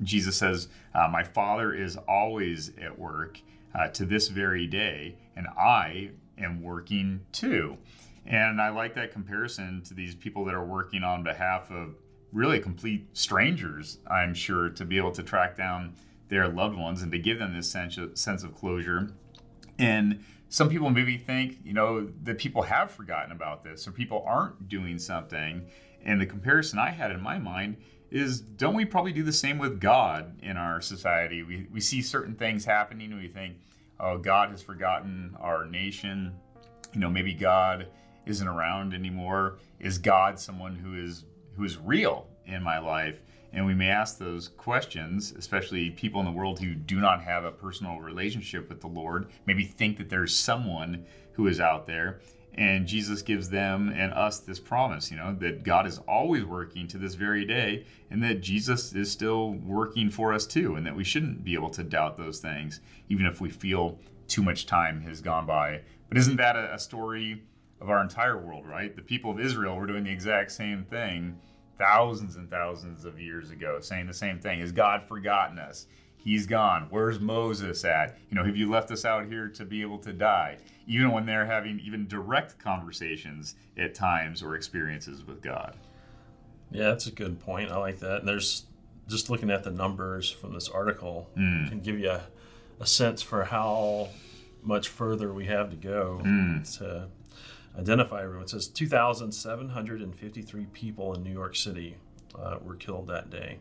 Jesus 0.02 0.38
says, 0.38 0.70
uh, 0.96 1.08
My 1.08 1.24
Father 1.24 1.72
is 1.72 1.98
always 2.08 2.72
at 2.82 2.98
work 2.98 3.40
uh, 3.76 3.90
to 3.90 4.06
this 4.06 4.30
very 4.30 4.66
day, 4.66 5.16
and 5.36 5.46
I 5.48 6.10
am 6.40 6.64
working 6.64 7.22
too. 7.32 7.78
And 8.26 8.60
I 8.60 8.70
like 8.70 8.96
that 8.96 9.12
comparison 9.12 9.84
to 9.84 9.94
these 9.94 10.16
people 10.16 10.46
that 10.46 10.56
are 10.56 10.66
working 10.66 11.04
on 11.04 11.24
behalf 11.24 11.70
of 11.70 11.96
really 12.32 12.60
complete 12.60 13.08
strangers, 13.14 14.00
I'm 14.10 14.34
sure, 14.34 14.70
to 14.70 14.86
be 14.86 14.98
able 14.98 15.12
to 15.12 15.22
track 15.22 15.56
down 15.56 15.94
their 16.30 16.48
loved 16.48 16.78
ones 16.78 17.02
and 17.02 17.12
to 17.12 17.20
give 17.20 17.40
them 17.40 17.56
this 17.56 17.70
sense 17.70 17.98
of, 17.98 18.18
sense 18.18 18.44
of 18.44 18.56
closure. 18.56 19.12
And 19.78 20.24
some 20.48 20.70
people 20.70 20.90
maybe 20.90 21.18
think, 21.18 21.60
you 21.64 21.74
know, 21.74 22.08
that 22.24 22.38
people 22.38 22.64
have 22.64 22.92
forgotten 22.92 23.32
about 23.32 23.64
this 23.64 23.88
or 23.88 23.92
people 23.92 24.24
aren't 24.26 24.68
doing 24.68 24.98
something. 24.98 25.68
And 26.04 26.22
the 26.22 26.26
comparison 26.26 26.80
I 26.80 26.92
had 26.92 27.12
in 27.12 27.22
my 27.22 27.38
mind 27.38 27.78
is 28.12 28.42
don't 28.42 28.74
we 28.74 28.86
probably 28.86 29.12
do 29.12 29.24
the 29.24 29.34
same 29.34 29.58
with 29.58 29.80
God 29.80 30.40
in 30.42 30.58
our 30.58 30.82
society? 30.82 31.44
We, 31.44 31.68
we 31.72 31.82
see 31.82 32.02
certain 32.02 32.36
things 32.36 32.66
happening 32.66 33.12
and 33.12 33.22
we 33.22 33.28
think, 33.28 33.58
oh, 34.00 34.18
God 34.18 34.50
has 34.50 34.62
forgotten 34.62 35.36
our 35.40 35.66
nation. 35.66 36.36
You 36.94 37.00
know, 37.00 37.10
maybe 37.10 37.34
God 37.34 37.88
isn't 38.26 38.48
around 38.48 38.94
anymore. 38.94 39.58
Is 39.80 39.98
God 39.98 40.40
someone 40.40 40.76
who 40.76 40.96
is 40.96 41.26
who 41.56 41.64
is 41.64 41.78
real 41.78 42.28
in 42.46 42.64
my 42.64 42.80
life? 42.80 43.22
And 43.52 43.66
we 43.66 43.74
may 43.74 43.90
ask 43.90 44.18
those 44.18 44.48
questions, 44.48 45.34
especially 45.38 45.90
people 45.90 46.20
in 46.20 46.26
the 46.26 46.32
world 46.32 46.60
who 46.60 46.76
do 46.76 47.00
not 47.00 47.24
have 47.24 47.44
a 47.44 47.52
personal 47.52 48.00
relationship 48.00 48.70
with 48.70 48.82
the 48.82 48.88
Lord, 48.88 49.30
maybe 49.46 49.66
think 49.66 49.98
that 49.98 50.10
there's 50.10 50.36
someone 50.36 51.06
who 51.34 51.48
is 51.48 51.60
out 51.60 51.88
there. 51.88 52.20
And 52.54 52.88
Jesus 52.88 53.22
gives 53.22 53.50
them 53.50 53.90
and 53.96 54.12
us 54.14 54.40
this 54.40 54.60
promise, 54.60 55.12
you 55.12 55.18
know, 55.18 55.34
that 55.40 55.64
God 55.64 55.88
is 55.88 56.00
always 56.00 56.44
working 56.44 56.88
to 56.88 56.98
this 56.98 57.16
very 57.16 57.46
day, 57.46 57.86
and 58.10 58.22
that 58.24 58.42
Jesus 58.42 58.94
is 58.94 59.10
still 59.10 59.54
working 59.54 60.10
for 60.10 60.34
us 60.34 60.46
too, 60.46 60.76
and 60.76 60.86
that 60.86 60.96
we 60.96 61.04
shouldn't 61.04 61.44
be 61.44 61.54
able 61.54 61.70
to 61.70 61.84
doubt 61.84 62.18
those 62.18 62.40
things, 62.40 62.82
even 63.08 63.26
if 63.26 63.40
we 63.40 63.50
feel 63.50 64.00
too 64.28 64.44
much 64.44 64.66
time 64.66 65.02
has 65.02 65.22
gone 65.22 65.46
by. 65.46 65.82
But 66.10 66.18
isn't 66.18 66.38
that 66.38 66.56
a, 66.56 66.78
story 66.80 67.44
of 67.80 67.90
our 67.90 68.02
entire 68.02 68.38
world, 68.38 68.68
right? 68.68 68.94
The 68.96 69.02
people 69.02 69.32
of 69.32 69.40
Israel 69.40 69.76
were 69.76 69.88
doing 69.88 70.04
the 70.04 70.12
exact 70.12 70.52
same 70.52 70.84
thing 70.84 71.40
thousands 71.80 72.36
and 72.36 72.50
thousands 72.50 73.06
of 73.06 73.20
years 73.20 73.50
ago, 73.50 73.80
saying 73.80 74.06
the 74.06 74.14
same 74.14 74.38
thing. 74.38 74.60
Has 74.60 74.72
God 74.72 75.02
forgotten 75.08 75.58
us? 75.58 75.88
He's 76.18 76.46
gone. 76.46 76.88
Where's 76.90 77.20
Moses 77.20 77.84
at? 77.86 78.18
You 78.30 78.36
know, 78.36 78.44
have 78.44 78.58
you 78.58 78.70
left 78.70 78.92
us 78.92 79.06
out 79.06 79.26
here 79.26 79.48
to 79.48 79.66
be 79.66 79.82
able 79.82 79.98
to 80.00 80.12
die? 80.12 80.58
Even 80.86 81.12
when 81.12 81.26
they're 81.26 81.46
having 81.46 81.80
even 81.80 82.08
direct 82.08 82.60
conversations 82.60 83.56
at 83.78 83.96
times 83.96 84.44
or 84.44 84.56
experiences 84.56 85.26
with 85.26 85.42
God. 85.42 85.78
Yeah, 86.72 86.90
that's 86.90 87.08
a 87.08 87.12
good 87.12 87.40
point. 87.40 87.72
I 87.72 87.78
like 87.78 88.00
that. 88.00 88.20
And 88.20 88.28
there's 88.28 88.66
just 89.08 89.30
looking 89.30 89.50
at 89.50 89.64
the 89.64 89.72
numbers 89.72 90.30
from 90.30 90.54
this 90.54 90.68
article 90.68 91.30
mm. 91.38 91.70
can 91.70 91.80
give 91.80 91.98
you 91.98 92.12
a, 92.12 92.22
a 92.80 92.86
sense 92.86 93.22
for 93.22 93.46
how 93.46 94.10
much 94.62 94.90
further 94.90 95.34
we 95.34 95.46
have 95.46 95.70
to 95.70 95.78
go 95.78 96.22
mm. 96.24 96.78
to 96.78 97.08
identify 97.78 98.24
everyone. 98.24 98.44
It 98.44 98.50
says 98.50 98.68
2,753 98.68 100.66
people 100.74 101.14
in 101.14 101.24
New 101.24 101.32
York 101.32 101.56
City 101.56 101.96
uh, 102.38 102.58
were 102.62 102.76
killed 102.76 103.08
that 103.08 103.30
day. 103.30 103.60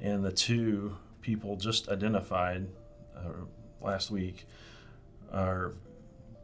And 0.00 0.24
the 0.24 0.32
two 0.32 0.96
people 1.20 1.56
just 1.56 1.88
identified 1.88 2.66
uh, 3.16 3.44
last 3.80 4.10
week 4.10 4.46
are 5.32 5.74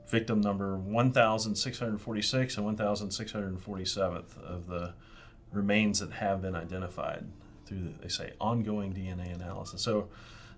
victim 0.09 0.41
number 0.41 0.77
1,646 0.77 2.57
and 2.57 2.79
1,647th 2.79 4.39
of 4.39 4.67
the 4.67 4.95
remains 5.53 6.01
that 6.01 6.13
have 6.13 6.41
been 6.43 6.55
identified 6.55 7.27
through, 7.67 7.81
the, 7.81 7.93
they 8.01 8.09
say, 8.09 8.33
ongoing 8.41 8.93
DNA 8.93 9.35
analysis. 9.35 9.83
So 9.83 10.09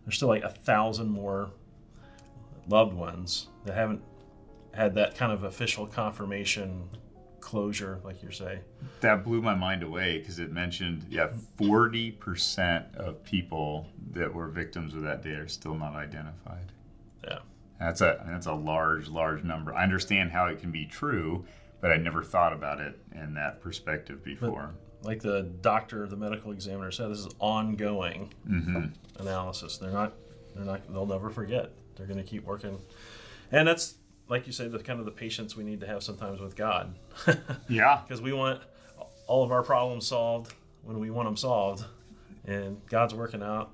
there's 0.04 0.16
still 0.16 0.28
like 0.28 0.44
a 0.44 0.50
thousand 0.50 1.08
more 1.08 1.50
loved 2.68 2.92
ones 2.92 3.48
that 3.64 3.74
haven't 3.74 4.02
had 4.72 4.94
that 4.94 5.16
kind 5.16 5.32
of 5.32 5.44
official 5.44 5.86
confirmation 5.86 6.88
closure, 7.40 8.00
like 8.04 8.22
you're 8.22 8.30
saying. 8.30 8.60
That 9.00 9.24
blew 9.24 9.42
my 9.42 9.54
mind 9.54 9.82
away 9.82 10.18
because 10.18 10.38
it 10.38 10.52
mentioned, 10.52 11.04
yeah, 11.08 11.30
40% 11.58 12.94
of 12.96 13.22
people 13.24 13.86
that 14.12 14.32
were 14.32 14.48
victims 14.48 14.94
of 14.94 15.02
that 15.02 15.22
day 15.22 15.30
are 15.30 15.48
still 15.48 15.74
not 15.74 15.94
identified. 15.94 16.72
Yeah. 17.24 17.40
That's 17.78 18.02
a 18.02 18.22
that's 18.28 18.46
a 18.46 18.52
large, 18.52 19.08
large 19.08 19.42
number. 19.42 19.74
I 19.74 19.82
understand 19.82 20.30
how 20.30 20.46
it 20.46 20.60
can 20.60 20.70
be 20.70 20.84
true, 20.84 21.46
but 21.80 21.90
I 21.90 21.96
never 21.96 22.22
thought 22.22 22.52
about 22.52 22.80
it 22.80 22.98
in 23.14 23.34
that 23.34 23.62
perspective 23.62 24.22
before. 24.22 24.74
But 25.00 25.08
like 25.08 25.22
the 25.22 25.42
doctor, 25.62 26.06
the 26.06 26.16
medical 26.16 26.52
examiner 26.52 26.90
said, 26.90 27.10
this 27.10 27.20
is 27.20 27.28
ongoing 27.38 28.32
mm-hmm. 28.48 28.86
analysis. 29.18 29.78
They're 29.78 29.90
not, 29.90 30.12
they're 30.54 30.66
not, 30.66 30.92
they'll 30.92 31.06
never 31.06 31.30
forget. 31.30 31.72
They're 31.96 32.06
going 32.06 32.18
to 32.18 32.24
keep 32.24 32.44
working, 32.44 32.78
and 33.50 33.66
that's 33.66 33.94
like 34.30 34.46
you 34.46 34.52
say, 34.52 34.68
the 34.68 34.78
kind 34.78 35.00
of 35.00 35.04
the 35.04 35.10
patience 35.10 35.56
we 35.56 35.64
need 35.64 35.80
to 35.80 35.86
have 35.86 36.02
sometimes 36.02 36.40
with 36.40 36.56
God. 36.56 36.94
yeah. 37.68 38.00
Because 38.06 38.22
we 38.22 38.32
want 38.32 38.62
all 39.26 39.42
of 39.42 39.50
our 39.50 39.62
problems 39.62 40.06
solved 40.06 40.54
when 40.84 41.00
we 41.00 41.10
want 41.10 41.26
them 41.26 41.36
solved, 41.36 41.84
and 42.46 42.80
God's 42.86 43.12
working 43.12 43.42
out 43.42 43.70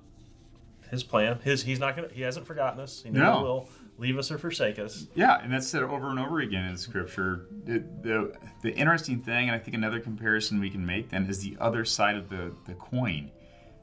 His 0.90 1.04
plan. 1.04 1.38
His 1.44 1.62
He's 1.62 1.78
not 1.78 1.94
gonna 1.94 2.08
He 2.12 2.22
hasn't 2.22 2.46
forgotten 2.46 2.80
us. 2.80 3.02
He 3.02 3.10
never 3.10 3.26
no. 3.26 3.42
will 3.42 3.68
leave 3.98 4.18
us 4.18 4.30
or 4.30 4.38
forsake 4.38 4.78
us. 4.78 5.06
Yeah, 5.14 5.40
and 5.42 5.52
that's 5.52 5.68
said 5.68 5.82
over 5.82 6.08
and 6.08 6.18
over 6.18 6.40
again 6.40 6.64
in 6.64 6.76
Scripture. 6.76 7.46
The, 7.64 7.84
the, 8.02 8.32
the 8.62 8.75
interesting 8.75 9.20
thing, 9.20 9.48
and 9.48 9.54
I 9.54 9.58
think 9.58 9.75
another 9.75 10.00
comparison 10.00 10.58
we 10.58 10.70
can 10.70 10.84
make 10.84 11.10
then 11.10 11.26
is 11.26 11.42
the 11.42 11.56
other 11.60 11.84
side 11.84 12.16
of 12.16 12.28
the 12.30 12.52
the 12.66 12.75
coin. 12.75 13.30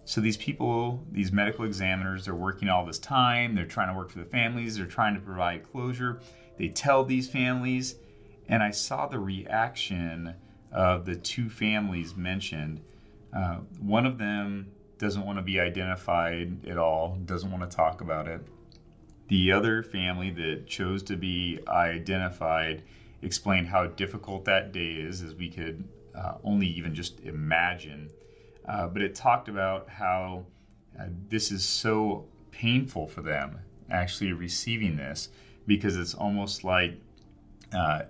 So 0.06 0.20
these 0.20 0.36
people, 0.36 1.02
these 1.12 1.32
medical 1.32 1.64
examiners, 1.64 2.26
they're 2.26 2.36
working 2.36 2.68
all 2.68 2.86
this 2.86 3.00
time. 3.00 3.56
They're 3.56 3.66
trying 3.66 3.88
to 3.88 3.94
work 3.94 4.10
for 4.10 4.20
the 4.20 4.26
families. 4.26 4.76
They're 4.76 4.86
trying 4.86 5.14
to 5.14 5.22
provide 5.22 5.64
closure 5.64 6.20
they 6.58 6.70
tell 6.70 7.04
these 7.04 7.30
families, 7.30 7.96
and 8.48 8.62
I 8.62 8.72
saw 8.72 9.08
the 9.08 9.20
reaction 9.20 10.36
of 10.72 11.06
the 11.06 11.16
two 11.16 11.50
families 11.50 12.16
mentioned. 12.16 12.82
Uh, 13.36 13.58
one 13.80 14.06
of 14.06 14.18
them 14.18 14.72
doesn't 14.98 15.26
want 15.26 15.38
to 15.38 15.44
be 15.44 15.60
identified 15.60 16.66
at 16.68 16.78
all, 16.78 17.18
doesn't 17.26 17.52
want 17.52 17.70
to 17.70 17.76
talk 17.76 18.02
about 18.02 18.28
it. 18.28 18.42
The 19.28 19.52
other 19.52 19.84
family 19.84 20.30
that 20.32 20.68
chose 20.68 21.02
to 21.04 21.16
be 21.16 21.60
identified 21.68 22.84
explained 23.22 23.68
how 23.68 23.88
difficult 23.88 24.46
that 24.46 24.72
day 24.72 24.94
is, 24.94 25.22
as 25.22 25.34
we 25.34 25.50
could 25.50 25.88
uh, 26.16 26.36
only 26.44 26.68
even 26.68 26.94
just 26.94 27.20
imagine. 27.22 28.10
Uh, 28.68 28.88
but 28.88 29.02
it 29.02 29.16
talked 29.16 29.48
about 29.48 29.90
how 29.90 30.46
uh, 31.00 31.06
this 31.30 31.52
is 31.52 31.64
so 31.66 32.26
painful 32.52 33.08
for 33.08 33.22
them 33.22 33.60
actually 33.90 34.32
receiving 34.32 34.98
this 34.98 35.30
because 35.68 35.98
it's 35.98 36.14
almost 36.14 36.64
like 36.64 37.00
uh, 37.74 38.04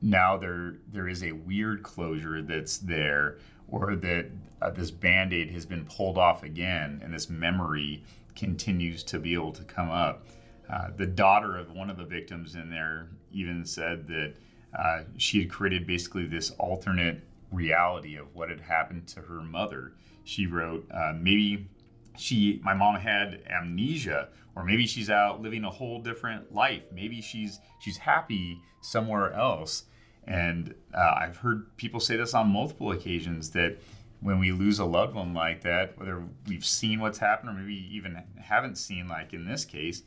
now 0.00 0.36
there 0.36 0.74
there 0.92 1.08
is 1.08 1.22
a 1.22 1.32
weird 1.32 1.82
closure 1.82 2.42
that's 2.42 2.78
there, 2.78 3.38
or 3.68 3.96
that 3.96 4.26
uh, 4.60 4.70
this 4.70 4.90
band 4.90 5.32
aid 5.32 5.50
has 5.50 5.66
been 5.66 5.84
pulled 5.86 6.18
off 6.18 6.42
again, 6.42 7.00
and 7.02 7.12
this 7.12 7.30
memory 7.30 8.02
continues 8.34 9.02
to 9.04 9.18
be 9.18 9.34
able 9.34 9.52
to 9.52 9.64
come 9.64 9.90
up. 9.90 10.26
Uh, 10.70 10.88
the 10.96 11.06
daughter 11.06 11.56
of 11.56 11.72
one 11.72 11.90
of 11.90 11.96
the 11.96 12.04
victims 12.04 12.54
in 12.54 12.70
there 12.70 13.08
even 13.32 13.64
said 13.64 14.06
that 14.08 14.34
uh, 14.78 15.02
she 15.18 15.40
had 15.40 15.50
created 15.50 15.86
basically 15.86 16.26
this 16.26 16.50
alternate 16.52 17.20
reality 17.50 18.16
of 18.16 18.34
what 18.34 18.48
had 18.48 18.60
happened 18.60 19.06
to 19.06 19.20
her 19.20 19.42
mother. 19.42 19.92
She 20.24 20.46
wrote, 20.46 20.86
uh, 20.90 21.12
maybe 21.14 21.68
she, 22.16 22.60
my 22.62 22.74
mom 22.74 22.96
had 22.96 23.42
amnesia 23.48 24.28
or 24.54 24.64
maybe 24.64 24.86
she's 24.86 25.08
out 25.08 25.40
living 25.40 25.64
a 25.64 25.70
whole 25.70 26.00
different 26.00 26.54
life. 26.54 26.82
Maybe 26.92 27.20
she's 27.20 27.60
she's 27.80 27.96
happy 27.96 28.60
somewhere 28.80 29.32
else. 29.32 29.84
And 30.24 30.74
uh, 30.94 31.14
i've 31.18 31.36
heard 31.38 31.76
people 31.76 31.98
say 31.98 32.16
this 32.16 32.32
on 32.32 32.48
multiple 32.48 32.92
occasions 32.92 33.50
that 33.50 33.78
when 34.20 34.38
we 34.38 34.52
lose 34.52 34.78
a 34.78 34.84
loved 34.84 35.16
one 35.16 35.34
like 35.34 35.62
that 35.62 35.98
whether 35.98 36.22
we've 36.46 36.64
seen 36.64 37.00
what's 37.00 37.18
happened 37.18 37.50
or 37.50 37.54
maybe 37.54 37.88
even 37.90 38.22
haven't 38.40 38.78
seen 38.78 39.08
like 39.08 39.32
in 39.32 39.44
this 39.44 39.64
case 39.64 40.04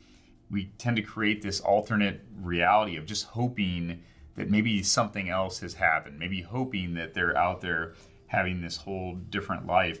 we 0.50 0.70
tend 0.78 0.96
to 0.96 1.02
create 1.02 1.42
this 1.42 1.60
alternate 1.60 2.22
reality 2.40 2.96
of 2.96 3.06
just 3.06 3.24
hoping 3.24 4.02
that 4.36 4.50
maybe 4.50 4.82
something 4.82 5.28
else 5.28 5.60
has 5.60 5.74
happened. 5.74 6.18
Maybe 6.18 6.42
hoping 6.42 6.94
that 6.94 7.14
they're 7.14 7.36
out 7.36 7.60
there 7.60 7.94
having 8.28 8.60
this 8.60 8.76
whole 8.76 9.14
different 9.14 9.66
life 9.66 10.00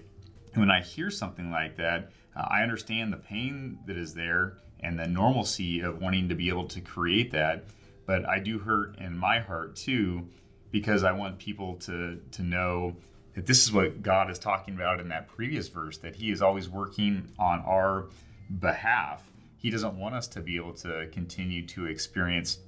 and 0.56 0.62
when 0.62 0.70
i 0.70 0.80
hear 0.80 1.10
something 1.10 1.50
like 1.50 1.76
that 1.76 2.10
uh, 2.36 2.46
I 2.50 2.62
understand 2.62 3.12
the 3.12 3.16
pain 3.16 3.78
that 3.86 3.96
is 3.96 4.14
there 4.14 4.58
and 4.80 4.98
the 4.98 5.06
normalcy 5.06 5.80
of 5.80 6.00
wanting 6.00 6.28
to 6.28 6.34
be 6.34 6.48
able 6.48 6.68
to 6.68 6.80
create 6.80 7.32
that, 7.32 7.64
but 8.04 8.26
I 8.28 8.38
do 8.38 8.58
hurt 8.58 8.98
in 8.98 9.16
my 9.16 9.40
heart 9.40 9.74
too 9.74 10.28
because 10.70 11.02
I 11.02 11.12
want 11.12 11.38
people 11.38 11.76
to 11.76 12.20
to 12.32 12.42
know 12.42 12.96
that 13.34 13.46
this 13.46 13.64
is 13.64 13.72
what 13.72 14.02
God 14.02 14.30
is 14.30 14.38
talking 14.38 14.74
about 14.74 15.00
in 15.00 15.08
that 15.08 15.28
previous 15.28 15.68
verse 15.68 15.98
that 15.98 16.14
he 16.14 16.30
is 16.30 16.42
always 16.42 16.68
working 16.68 17.32
on 17.38 17.60
our 17.60 18.06
behalf. 18.60 19.22
He 19.56 19.70
doesn't 19.70 19.98
want 19.98 20.14
us 20.14 20.28
to 20.28 20.40
be 20.40 20.56
able 20.56 20.74
to 20.74 21.08
continue 21.12 21.66
to 21.68 21.86
experience 21.86 22.58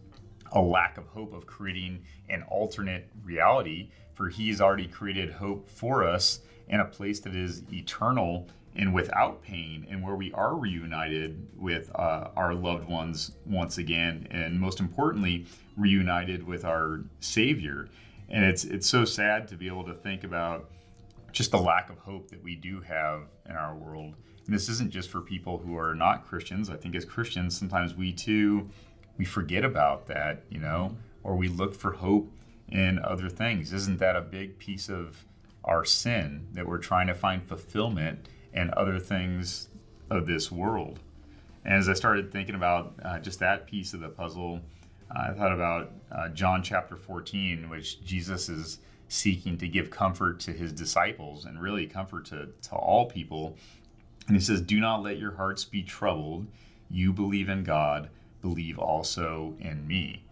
a 0.53 0.61
lack 0.61 0.97
of 0.97 1.07
hope 1.09 1.35
of 1.35 1.47
creating 1.47 2.03
an 2.31 2.43
alternate 2.45 3.11
reality 3.23 3.91
for 4.15 4.31
he's 4.31 4.63
already 4.63 4.87
created 4.87 5.31
hope 5.31 5.69
for 5.69 6.05
us 6.05 6.41
in 6.69 6.81
a 6.81 6.85
place 6.85 7.21
that 7.21 7.35
is 7.35 7.63
eternal 7.73 8.47
and 8.77 8.95
without 8.95 9.43
pain 9.43 9.87
and 9.91 10.03
where 10.03 10.15
we 10.15 10.33
are 10.33 10.55
reunited 10.55 11.49
with 11.57 11.91
uh, 11.95 12.29
our 12.37 12.55
loved 12.55 12.89
ones 12.89 13.33
once 13.47 13.79
again 13.79 14.27
and 14.31 14.61
most 14.61 14.79
importantly 14.79 15.47
reunited 15.77 16.47
with 16.47 16.65
our 16.65 17.01
savior 17.21 17.89
and 18.29 18.45
it's 18.45 18.65
it's 18.65 18.87
so 18.87 19.05
sad 19.05 19.49
to 19.49 19.57
be 19.57 19.67
able 19.67 19.85
to 19.85 19.95
think 19.95 20.25
about 20.25 20.71
just 21.33 21.51
the 21.51 21.59
lack 21.59 21.91
of 21.91 21.99
hope 21.99 22.31
that 22.31 22.43
we 22.43 22.55
do 22.55 22.81
have 22.81 23.23
in 23.49 23.55
our 23.55 23.75
world. 23.75 24.15
And 24.47 24.55
this 24.55 24.69
isn't 24.69 24.91
just 24.91 25.11
for 25.11 25.21
people 25.21 25.59
who 25.59 25.77
are 25.77 25.95
not 25.95 26.27
Christians. 26.27 26.71
I 26.71 26.77
think 26.77 26.95
as 26.95 27.05
Christians, 27.05 27.59
sometimes 27.59 27.95
we 27.95 28.13
too 28.13 28.69
we 29.17 29.25
forget 29.25 29.65
about 29.65 30.07
that, 30.07 30.45
you 30.49 30.61
know, 30.61 30.97
or 31.25 31.37
we 31.37 31.49
look 31.49 31.75
for 31.75 31.93
hope 31.93 32.31
in 32.69 32.99
other 33.01 33.29
things. 33.29 33.73
Isn't 33.73 33.99
that 33.99 34.15
a 34.15 34.21
big 34.21 34.59
piece 34.59 34.89
of 34.89 35.25
our 35.69 35.85
sin 35.85 36.49
that 36.55 36.67
we're 36.67 36.79
trying 36.79 37.07
to 37.07 37.15
find 37.15 37.47
fulfillment 37.47 38.29
in 38.53 38.73
other 38.77 38.99
things 38.99 39.69
of 40.11 40.27
this 40.27 40.51
world? 40.51 40.99
And 41.65 41.75
as 41.75 41.89
I 41.89 41.93
started 41.93 42.33
thinking 42.33 42.55
about 42.55 42.95
uh, 43.05 43.19
just 43.19 43.39
that 43.41 43.67
piece 43.67 43.93
of 43.93 44.01
the 44.01 44.09
puzzle, 44.09 44.61
I 45.11 45.33
thought 45.33 45.53
about 45.53 45.93
uh, 46.11 46.29
John 46.31 46.63
chapter 46.63 46.97
14, 46.97 47.69
which 47.69 48.03
Jesus 48.05 48.49
is 48.49 48.79
seeking 49.09 49.57
to 49.59 49.69
give 49.69 49.91
comfort 49.91 50.41
to 50.41 50.53
his 50.53 50.73
disciples 50.73 51.45
and 51.45 51.61
really 51.61 51.87
comfort 51.87 52.27
to, 52.27 52.49
to 52.63 52.75
all 52.75 53.07
people. 53.07 53.57
And 54.27 54.37
he 54.37 54.43
says, 54.43 54.61
Do 54.61 54.81
not 54.81 55.03
let 55.03 55.19
your 55.19 55.33
hearts 55.33 55.65
be 55.65 55.83
troubled. 55.83 56.47
You 56.91 57.13
believe 57.13 57.49
in 57.49 57.65
God, 57.65 58.11
believe 58.43 58.79
also 58.79 59.55
in 59.61 59.87
me. 59.87 60.25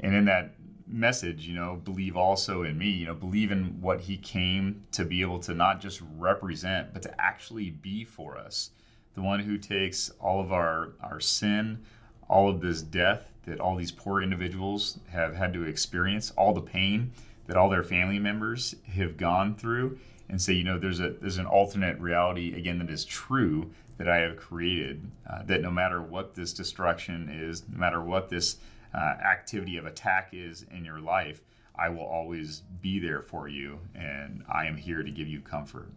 And 0.00 0.14
in 0.14 0.26
that 0.26 0.52
message, 0.88 1.46
you 1.46 1.54
know, 1.54 1.80
believe 1.84 2.16
also 2.16 2.62
in 2.62 2.78
me, 2.78 2.88
you 2.88 3.06
know, 3.06 3.14
believe 3.14 3.52
in 3.52 3.80
what 3.80 4.00
he 4.00 4.16
came 4.16 4.84
to 4.92 5.04
be 5.04 5.20
able 5.20 5.38
to 5.40 5.54
not 5.54 5.80
just 5.80 6.02
represent, 6.16 6.92
but 6.92 7.02
to 7.02 7.20
actually 7.20 7.70
be 7.70 8.04
for 8.04 8.36
us. 8.36 8.70
The 9.14 9.22
one 9.22 9.40
who 9.40 9.58
takes 9.58 10.10
all 10.20 10.40
of 10.40 10.52
our, 10.52 10.92
our 11.02 11.20
sin, 11.20 11.80
all 12.28 12.48
of 12.48 12.60
this 12.60 12.82
death 12.82 13.30
that 13.46 13.60
all 13.60 13.76
these 13.76 13.92
poor 13.92 14.22
individuals 14.22 14.98
have 15.10 15.34
had 15.34 15.52
to 15.54 15.62
experience, 15.64 16.30
all 16.32 16.52
the 16.52 16.60
pain 16.60 17.12
that 17.46 17.56
all 17.56 17.70
their 17.70 17.82
family 17.82 18.18
members 18.18 18.74
have 18.94 19.16
gone 19.16 19.54
through, 19.54 19.98
and 20.28 20.40
say, 20.40 20.52
you 20.52 20.64
know, 20.64 20.78
there's 20.78 21.00
a 21.00 21.10
there's 21.10 21.38
an 21.38 21.46
alternate 21.46 21.98
reality 21.98 22.54
again 22.54 22.78
that 22.78 22.90
is 22.90 23.04
true 23.04 23.70
that 23.96 24.08
I 24.08 24.18
have 24.18 24.36
created. 24.36 25.10
Uh, 25.28 25.42
that 25.44 25.62
no 25.62 25.70
matter 25.70 26.02
what 26.02 26.34
this 26.34 26.52
destruction 26.52 27.28
is, 27.30 27.64
no 27.68 27.78
matter 27.78 28.02
what 28.02 28.28
this 28.28 28.56
uh, 28.94 28.98
activity 28.98 29.76
of 29.76 29.86
attack 29.86 30.30
is 30.32 30.64
in 30.70 30.84
your 30.84 30.98
life, 30.98 31.40
I 31.76 31.88
will 31.88 32.04
always 32.04 32.62
be 32.82 32.98
there 32.98 33.22
for 33.22 33.48
you, 33.48 33.78
and 33.94 34.42
I 34.52 34.66
am 34.66 34.76
here 34.76 35.02
to 35.02 35.10
give 35.10 35.28
you 35.28 35.40
comfort. 35.40 35.88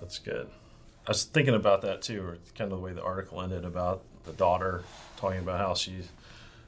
That's 0.00 0.18
good. 0.18 0.48
I 1.06 1.10
was 1.10 1.24
thinking 1.24 1.54
about 1.54 1.82
that 1.82 2.02
too, 2.02 2.22
or 2.22 2.38
kind 2.54 2.72
of 2.72 2.78
the 2.78 2.84
way 2.84 2.92
the 2.92 3.02
article 3.02 3.40
ended 3.42 3.64
about 3.64 4.02
the 4.24 4.32
daughter 4.32 4.84
talking 5.16 5.40
about 5.40 5.58
how 5.58 5.74
she, 5.74 5.96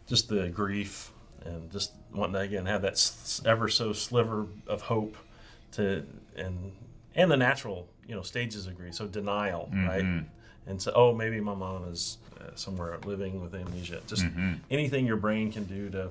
just 0.07 0.29
the 0.29 0.49
grief 0.49 1.13
and 1.45 1.71
just 1.71 1.93
wanting 2.13 2.35
to 2.35 2.41
again 2.41 2.67
have 2.67 2.83
that 2.83 3.43
ever 3.45 3.69
so 3.69 3.93
sliver 3.93 4.47
of 4.67 4.83
hope 4.83 5.17
to 5.73 6.05
and 6.37 6.73
and 7.15 7.31
the 7.31 7.37
natural 7.37 7.89
you 8.07 8.15
know 8.15 8.23
stages 8.23 8.67
of 8.67 8.77
grief. 8.77 8.95
So 8.95 9.07
denial, 9.07 9.71
mm-hmm. 9.73 9.87
right? 9.87 10.25
And 10.67 10.81
so, 10.81 10.93
oh, 10.95 11.15
maybe 11.15 11.41
my 11.41 11.55
mom 11.55 11.85
is 11.89 12.19
somewhere 12.55 12.99
living 13.05 13.41
with 13.41 13.55
amnesia. 13.55 14.01
Just 14.07 14.25
mm-hmm. 14.25 14.55
anything 14.71 15.07
your 15.07 15.17
brain 15.17 15.53
can 15.53 15.65
do 15.65 15.91
to 15.91 16.11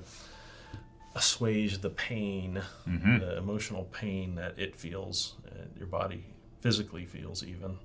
assuage 1.14 1.78
the 1.78 1.90
pain, 1.90 2.62
mm-hmm. 2.88 3.18
the 3.18 3.36
emotional 3.36 3.84
pain 3.92 4.34
that 4.36 4.58
it 4.58 4.74
feels, 4.74 5.34
and 5.50 5.70
your 5.76 5.86
body 5.86 6.24
physically 6.60 7.04
feels 7.04 7.44
even. 7.44 7.78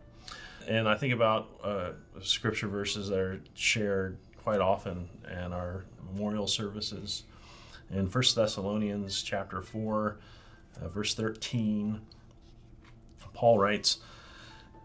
And 0.68 0.88
I 0.88 0.96
think 0.96 1.14
about 1.14 1.50
uh, 1.64 1.92
scripture 2.22 2.68
verses 2.68 3.10
that 3.10 3.20
are 3.20 3.40
shared 3.54 4.18
quite 4.44 4.60
often 4.60 5.10
in 5.30 5.54
our 5.54 5.86
memorial 6.06 6.48
services. 6.48 7.24
In 7.90 8.08
1 8.08 8.24
Thessalonians 8.36 9.22
chapter 9.24 9.62
4, 9.62 10.18
uh, 10.82 10.88
verse 10.90 11.14
13, 11.14 12.02
Paul 13.34 13.60
writes, 13.60 14.00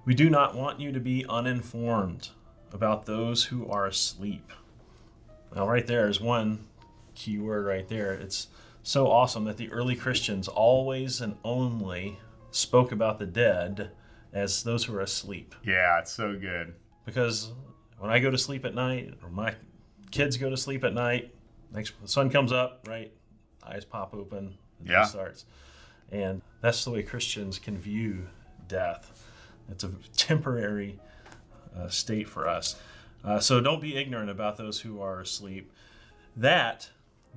We 0.04 0.14
do 0.14 0.30
not 0.30 0.54
want 0.54 0.80
you 0.80 0.92
to 0.92 1.00
be 1.00 1.26
uninformed 1.28 2.30
about 2.72 3.06
those 3.06 3.44
who 3.44 3.68
are 3.68 3.86
asleep. 3.86 4.50
Now, 5.54 5.68
right 5.68 5.86
there 5.86 6.08
is 6.08 6.20
one 6.20 6.66
key 7.14 7.38
word 7.38 7.66
right 7.66 7.88
there. 7.88 8.12
It's 8.12 8.48
so 8.82 9.08
awesome 9.08 9.44
that 9.44 9.58
the 9.58 9.70
early 9.70 9.94
Christians 9.94 10.48
always 10.48 11.20
and 11.20 11.36
only 11.44 12.18
spoke 12.50 12.92
about 12.92 13.18
the 13.18 13.26
dead 13.26 13.90
as 14.32 14.62
those 14.62 14.84
who 14.84 14.96
are 14.96 15.00
asleep. 15.00 15.54
Yeah, 15.62 15.98
it's 15.98 16.12
so 16.12 16.36
good. 16.38 16.74
Because 17.04 17.52
when 17.98 18.10
I 18.10 18.18
go 18.18 18.30
to 18.30 18.38
sleep 18.38 18.64
at 18.64 18.74
night, 18.74 19.14
or 19.22 19.28
my 19.28 19.54
kids 20.10 20.36
go 20.36 20.50
to 20.50 20.56
sleep 20.56 20.84
at 20.84 20.94
night, 20.94 21.34
next 21.72 22.00
the 22.00 22.08
sun 22.08 22.30
comes 22.30 22.52
up, 22.52 22.86
right? 22.88 23.12
Eyes 23.64 23.84
pop 23.84 24.14
open, 24.14 24.56
yeah. 24.84 25.04
starts. 25.04 25.44
And 26.10 26.42
that's 26.60 26.84
the 26.84 26.90
way 26.90 27.02
Christians 27.02 27.58
can 27.58 27.78
view 27.78 28.26
death. 28.68 29.26
It's 29.70 29.84
a 29.84 29.90
temporary 30.16 30.98
state 31.88 32.28
for 32.28 32.48
us. 32.48 32.76
Uh, 33.24 33.38
so 33.38 33.60
don't 33.60 33.80
be 33.80 33.96
ignorant 33.96 34.30
about 34.30 34.56
those 34.56 34.80
who 34.80 35.00
are 35.00 35.20
asleep, 35.20 35.72
that 36.36 36.90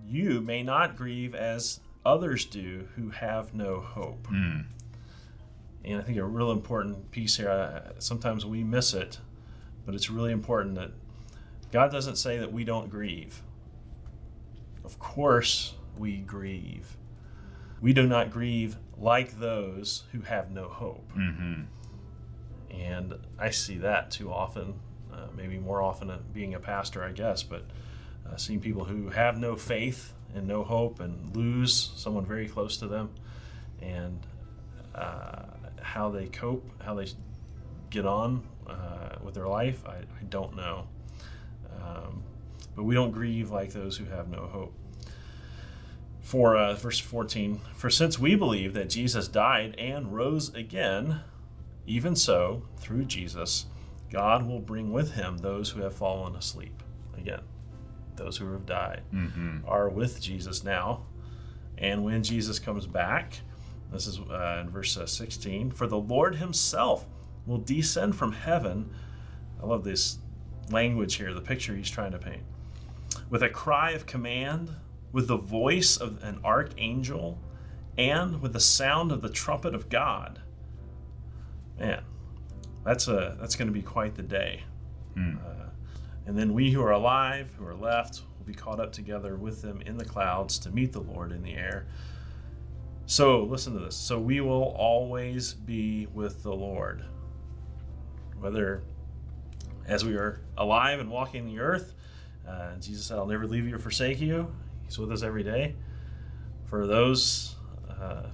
you 0.06 0.42
may 0.42 0.64
not 0.64 0.96
grieve 0.96 1.36
as 1.36 1.80
others 2.06 2.46
do 2.46 2.88
who 2.96 3.10
have 3.10 3.54
no 3.54 3.80
hope. 3.80 4.28
Mm. 4.28 4.66
And 5.84 6.00
I 6.00 6.04
think 6.04 6.18
a 6.18 6.24
real 6.24 6.52
important 6.52 7.12
piece 7.12 7.38
here, 7.38 7.50
uh, 7.50 7.92
sometimes 8.00 8.46
we 8.46 8.64
miss 8.64 8.94
it, 8.94 9.20
but 9.86 9.94
it's 9.94 10.10
really 10.10 10.32
important 10.32 10.76
that 10.76 10.92
God 11.72 11.92
doesn't 11.92 12.16
say 12.16 12.38
that 12.40 12.52
we 12.52 12.64
don't 12.64 12.90
grieve. 12.90 13.42
Of 14.84 14.98
course, 15.00 15.76
we 15.98 16.18
grieve. 16.18 16.98
We 17.82 17.94
do 17.94 18.08
not 18.08 18.32
grieve 18.32 18.78
like 18.98 19.40
those 19.40 20.04
who 20.12 20.22
have 20.22 20.52
no 20.52 20.68
hope. 20.68 21.12
Mm-hmm. 21.16 21.64
And 22.80 23.16
I 23.40 23.50
see 23.52 23.78
that 23.78 24.12
too 24.12 24.32
often, 24.32 24.76
uh, 25.14 25.28
maybe 25.36 25.58
more 25.58 25.82
often 25.82 26.12
being 26.34 26.54
a 26.54 26.60
pastor, 26.60 27.04
I 27.04 27.12
guess, 27.12 27.44
but 27.44 27.64
uh, 28.28 28.36
seeing 28.38 28.60
people 28.60 28.86
who 28.86 29.10
have 29.10 29.38
no 29.38 29.56
faith 29.56 30.14
and 30.34 30.48
no 30.48 30.64
hope 30.64 31.00
and 31.00 31.36
lose 31.36 31.92
someone 31.96 32.26
very 32.26 32.48
close 32.48 32.78
to 32.78 32.88
them 32.88 33.10
and 33.82 34.20
uh, 34.94 35.44
how 35.82 36.10
they 36.10 36.28
cope, 36.28 36.70
how 36.84 36.96
they 36.96 37.08
get 37.90 38.06
on 38.06 38.44
uh, 38.68 39.16
with 39.24 39.36
their 39.36 39.48
life, 39.48 39.84
I, 39.88 39.98
I 39.98 40.24
don't 40.30 40.56
know. 40.56 40.88
Um, 41.82 42.24
but 42.76 42.84
we 42.84 42.96
don't 42.96 43.12
grieve 43.12 43.52
like 43.52 43.72
those 43.72 43.98
who 43.98 44.06
have 44.06 44.28
no 44.28 44.48
hope 44.48 44.74
for 46.26 46.58
uh, 46.58 46.74
verse 46.74 46.98
14 46.98 47.62
for 47.76 47.92
since 47.92 48.18
we 48.18 48.34
believe 48.34 48.74
that 48.74 48.90
jesus 48.90 49.28
died 49.28 49.76
and 49.78 50.12
rose 50.12 50.52
again 50.56 51.22
even 51.88 52.16
so, 52.16 52.64
through 52.78 53.06
Jesus, 53.06 53.68
God 54.12 54.48
will 54.48 54.60
bring 54.60 54.92
with 54.92 55.14
him 55.14 55.38
those 55.38 55.70
who 55.70 55.82
have 55.82 55.96
fallen 55.96 56.36
asleep. 56.36 56.84
Again, 57.18 57.42
those 58.16 58.38
who 58.38 58.52
have 58.52 58.66
died 58.66 59.02
mm-hmm. 59.14 59.60
are 59.68 59.90
with 59.90 60.22
Jesus 60.22 60.64
now. 60.64 61.06
And 61.78 62.04
when 62.04 62.24
Jesus 62.24 62.60
comes 62.60 62.88
back, 62.88 63.40
this 63.92 64.08
is 64.08 64.20
uh, 64.20 64.62
in 64.62 64.70
verse 64.70 64.98
uh, 64.98 65.06
16 65.06 65.72
for 65.72 65.88
the 65.88 65.98
Lord 65.98 66.36
himself 66.36 67.06
will 67.46 67.58
descend 67.58 68.16
from 68.16 68.32
heaven. 68.32 68.90
I 69.62 69.66
love 69.66 69.84
this 69.84 70.18
language 70.72 71.16
here, 71.16 71.34
the 71.34 71.42
picture 71.42 71.76
he's 71.76 71.90
trying 71.90 72.12
to 72.12 72.18
paint. 72.18 72.44
With 73.30 73.44
a 73.44 73.50
cry 73.50 73.92
of 73.92 74.06
command, 74.06 74.72
with 75.12 75.28
the 75.28 75.38
voice 75.38 75.98
of 75.98 76.24
an 76.24 76.40
archangel, 76.44 77.40
and 77.98 78.42
with 78.42 78.54
the 78.54 78.60
sound 78.60 79.12
of 79.12 79.22
the 79.22 79.30
trumpet 79.30 79.74
of 79.74 79.90
God 79.90 80.42
man, 81.80 82.04
that's 82.84 83.08
a 83.08 83.38
that's 83.40 83.56
going 83.56 83.68
to 83.68 83.74
be 83.74 83.82
quite 83.82 84.16
the 84.16 84.24
day. 84.24 84.64
Mm. 85.16 85.38
Uh, 85.38 85.70
and 86.26 86.38
then 86.38 86.54
we 86.54 86.72
who 86.72 86.82
are 86.82 86.92
alive, 86.92 87.54
who 87.58 87.66
are 87.66 87.76
left, 87.76 88.22
will 88.38 88.46
be 88.46 88.54
caught 88.54 88.80
up 88.80 88.92
together 88.92 89.36
with 89.36 89.62
them 89.62 89.82
in 89.82 89.98
the 89.98 90.06
clouds 90.06 90.58
to 90.60 90.72
meet 90.72 90.92
the 90.92 91.02
Lord 91.02 91.32
in 91.32 91.44
the 91.44 91.54
air. 91.54 91.88
So 93.06 93.44
listen 93.44 93.74
to 93.74 93.80
this. 93.80 93.96
So 93.96 94.20
we 94.20 94.42
will 94.42 94.76
always 94.78 95.54
be 95.54 96.08
with 96.14 96.42
the 96.42 96.54
Lord, 96.54 97.06
whether 98.40 98.84
as 99.88 100.04
we 100.04 100.16
are 100.16 100.42
alive 100.58 101.00
and 101.00 101.10
walking 101.10 101.46
the 101.46 101.60
earth. 101.60 101.94
Uh, 102.48 102.76
Jesus 102.78 103.06
said, 103.06 103.18
"I'll 103.18 103.28
never 103.28 103.48
leave 103.48 103.68
you 103.68 103.76
or 103.76 103.80
forsake 103.80 104.20
you." 104.20 104.54
He's 104.84 104.98
with 104.98 105.12
us 105.12 105.24
every 105.24 105.44
day. 105.44 105.76
For 106.66 106.88
those, 106.88 107.56
uh, 107.90 108.28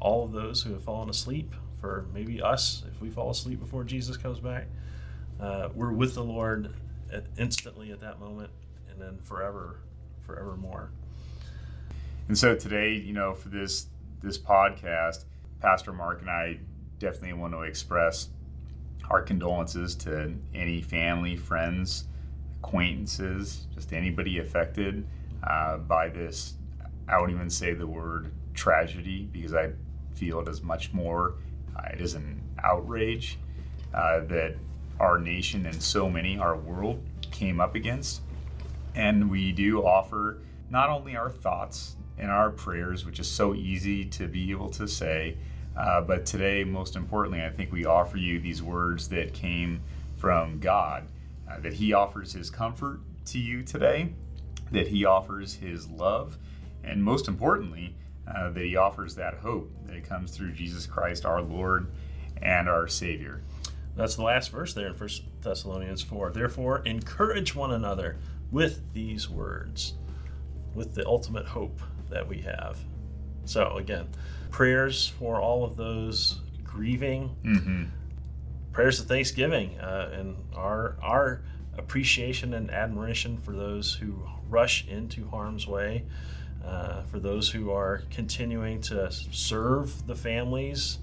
all 0.00 0.24
of 0.24 0.32
those 0.32 0.62
who 0.62 0.72
have 0.72 0.82
fallen 0.82 1.08
asleep, 1.08 1.54
for 1.80 2.06
maybe 2.12 2.42
us 2.42 2.84
if 2.92 3.00
we 3.00 3.10
fall 3.10 3.30
asleep 3.30 3.60
before 3.60 3.84
Jesus 3.84 4.16
comes 4.16 4.40
back. 4.40 4.66
Uh, 5.40 5.70
we're 5.74 5.92
with 5.92 6.14
the 6.14 6.24
Lord 6.24 6.72
at, 7.12 7.24
instantly 7.38 7.92
at 7.92 8.00
that 8.00 8.20
moment, 8.20 8.50
and 8.90 9.00
then 9.00 9.18
forever, 9.18 9.80
forevermore. 10.26 10.90
And 12.28 12.36
so 12.36 12.54
today, 12.54 12.94
you 12.94 13.12
know, 13.12 13.34
for 13.34 13.48
this 13.48 13.86
this 14.22 14.38
podcast, 14.38 15.24
Pastor 15.60 15.92
Mark 15.92 16.20
and 16.20 16.30
I 16.30 16.58
definitely 16.98 17.32
want 17.32 17.54
to 17.54 17.62
express 17.62 18.28
our 19.10 19.22
condolences 19.22 19.96
to 19.96 20.34
any 20.54 20.82
family, 20.82 21.36
friends, 21.36 22.04
acquaintances, 22.58 23.66
just 23.74 23.92
anybody 23.92 24.38
affected 24.38 25.06
uh, 25.42 25.78
by 25.78 26.08
this. 26.08 26.54
I 27.08 27.18
won't 27.18 27.32
even 27.32 27.50
say 27.50 27.72
the 27.72 27.86
word 27.86 28.30
tragedy 28.54 29.28
because 29.32 29.54
I 29.54 29.70
feel 30.12 30.40
it 30.40 30.48
is 30.48 30.62
much 30.62 30.92
more 30.92 31.34
it 31.92 32.00
is 32.00 32.14
an 32.14 32.40
outrage 32.62 33.38
uh, 33.94 34.20
that 34.20 34.56
our 34.98 35.18
nation 35.18 35.66
and 35.66 35.82
so 35.82 36.08
many, 36.10 36.38
our 36.38 36.56
world, 36.56 37.02
came 37.30 37.60
up 37.60 37.74
against. 37.74 38.22
And 38.94 39.30
we 39.30 39.52
do 39.52 39.84
offer 39.84 40.38
not 40.68 40.90
only 40.90 41.16
our 41.16 41.30
thoughts 41.30 41.96
and 42.18 42.30
our 42.30 42.50
prayers, 42.50 43.06
which 43.06 43.18
is 43.18 43.28
so 43.28 43.54
easy 43.54 44.04
to 44.04 44.28
be 44.28 44.50
able 44.50 44.68
to 44.70 44.86
say, 44.86 45.36
uh, 45.76 46.00
but 46.00 46.26
today, 46.26 46.64
most 46.64 46.96
importantly, 46.96 47.42
I 47.42 47.48
think 47.48 47.72
we 47.72 47.86
offer 47.86 48.18
you 48.18 48.40
these 48.40 48.62
words 48.62 49.08
that 49.08 49.32
came 49.32 49.80
from 50.16 50.58
God, 50.58 51.04
uh, 51.50 51.60
that 51.60 51.72
He 51.72 51.92
offers 51.92 52.32
His 52.32 52.50
comfort 52.50 53.00
to 53.26 53.38
you 53.38 53.62
today, 53.62 54.12
that 54.72 54.88
He 54.88 55.04
offers 55.04 55.54
His 55.54 55.88
love, 55.88 56.36
and 56.84 57.02
most 57.02 57.28
importantly, 57.28 57.94
uh, 58.26 58.50
that 58.50 58.64
He 58.64 58.76
offers 58.76 59.14
that 59.16 59.34
hope 59.34 59.70
that 59.86 59.96
it 59.96 60.08
comes 60.08 60.36
through 60.36 60.52
Jesus 60.52 60.86
Christ, 60.86 61.24
our 61.24 61.42
Lord 61.42 61.90
and 62.42 62.68
our 62.68 62.88
Savior. 62.88 63.42
That's 63.96 64.16
the 64.16 64.22
last 64.22 64.50
verse 64.50 64.72
there 64.72 64.86
in 64.86 64.94
1 64.94 65.08
Thessalonians 65.42 66.02
4. 66.02 66.30
Therefore, 66.30 66.82
encourage 66.84 67.54
one 67.54 67.72
another 67.72 68.16
with 68.50 68.92
these 68.92 69.28
words, 69.28 69.94
with 70.74 70.94
the 70.94 71.06
ultimate 71.06 71.46
hope 71.46 71.80
that 72.08 72.26
we 72.26 72.38
have. 72.38 72.78
So, 73.44 73.76
again, 73.76 74.08
prayers 74.50 75.08
for 75.08 75.40
all 75.40 75.64
of 75.64 75.76
those 75.76 76.40
grieving, 76.62 77.36
mm-hmm. 77.44 77.84
prayers 78.72 79.00
of 79.00 79.06
thanksgiving, 79.06 79.78
uh, 79.80 80.10
and 80.12 80.36
our, 80.54 80.96
our 81.02 81.42
appreciation 81.76 82.54
and 82.54 82.70
admiration 82.70 83.38
for 83.38 83.52
those 83.52 83.94
who 83.94 84.22
rush 84.48 84.86
into 84.86 85.28
harm's 85.28 85.66
way, 85.66 86.04
uh, 86.64 87.02
for 87.02 87.18
those 87.18 87.50
who 87.50 87.70
are 87.70 88.02
continuing 88.10 88.80
to 88.82 89.10
serve 89.10 90.06
the 90.06 90.14
families 90.14 90.98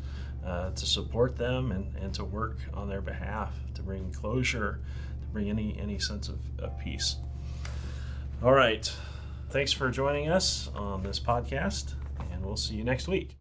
uh, 0.45 0.71
to 0.71 0.85
support 0.85 1.35
them 1.37 1.71
and, 1.71 1.95
and 1.97 2.13
to 2.13 2.23
work 2.23 2.57
on 2.73 2.87
their 2.87 3.01
behalf 3.01 3.53
to 3.73 3.81
bring 3.81 4.11
closure, 4.11 4.79
to 5.21 5.27
bring 5.27 5.49
any, 5.49 5.77
any 5.79 5.99
sense 5.99 6.29
of, 6.29 6.39
of 6.59 6.77
peace. 6.79 7.17
All 8.43 8.53
right. 8.53 8.91
Thanks 9.49 9.71
for 9.71 9.89
joining 9.89 10.29
us 10.29 10.69
on 10.75 11.03
this 11.03 11.19
podcast, 11.19 11.93
and 12.31 12.45
we'll 12.45 12.57
see 12.57 12.75
you 12.75 12.83
next 12.83 13.07
week. 13.07 13.35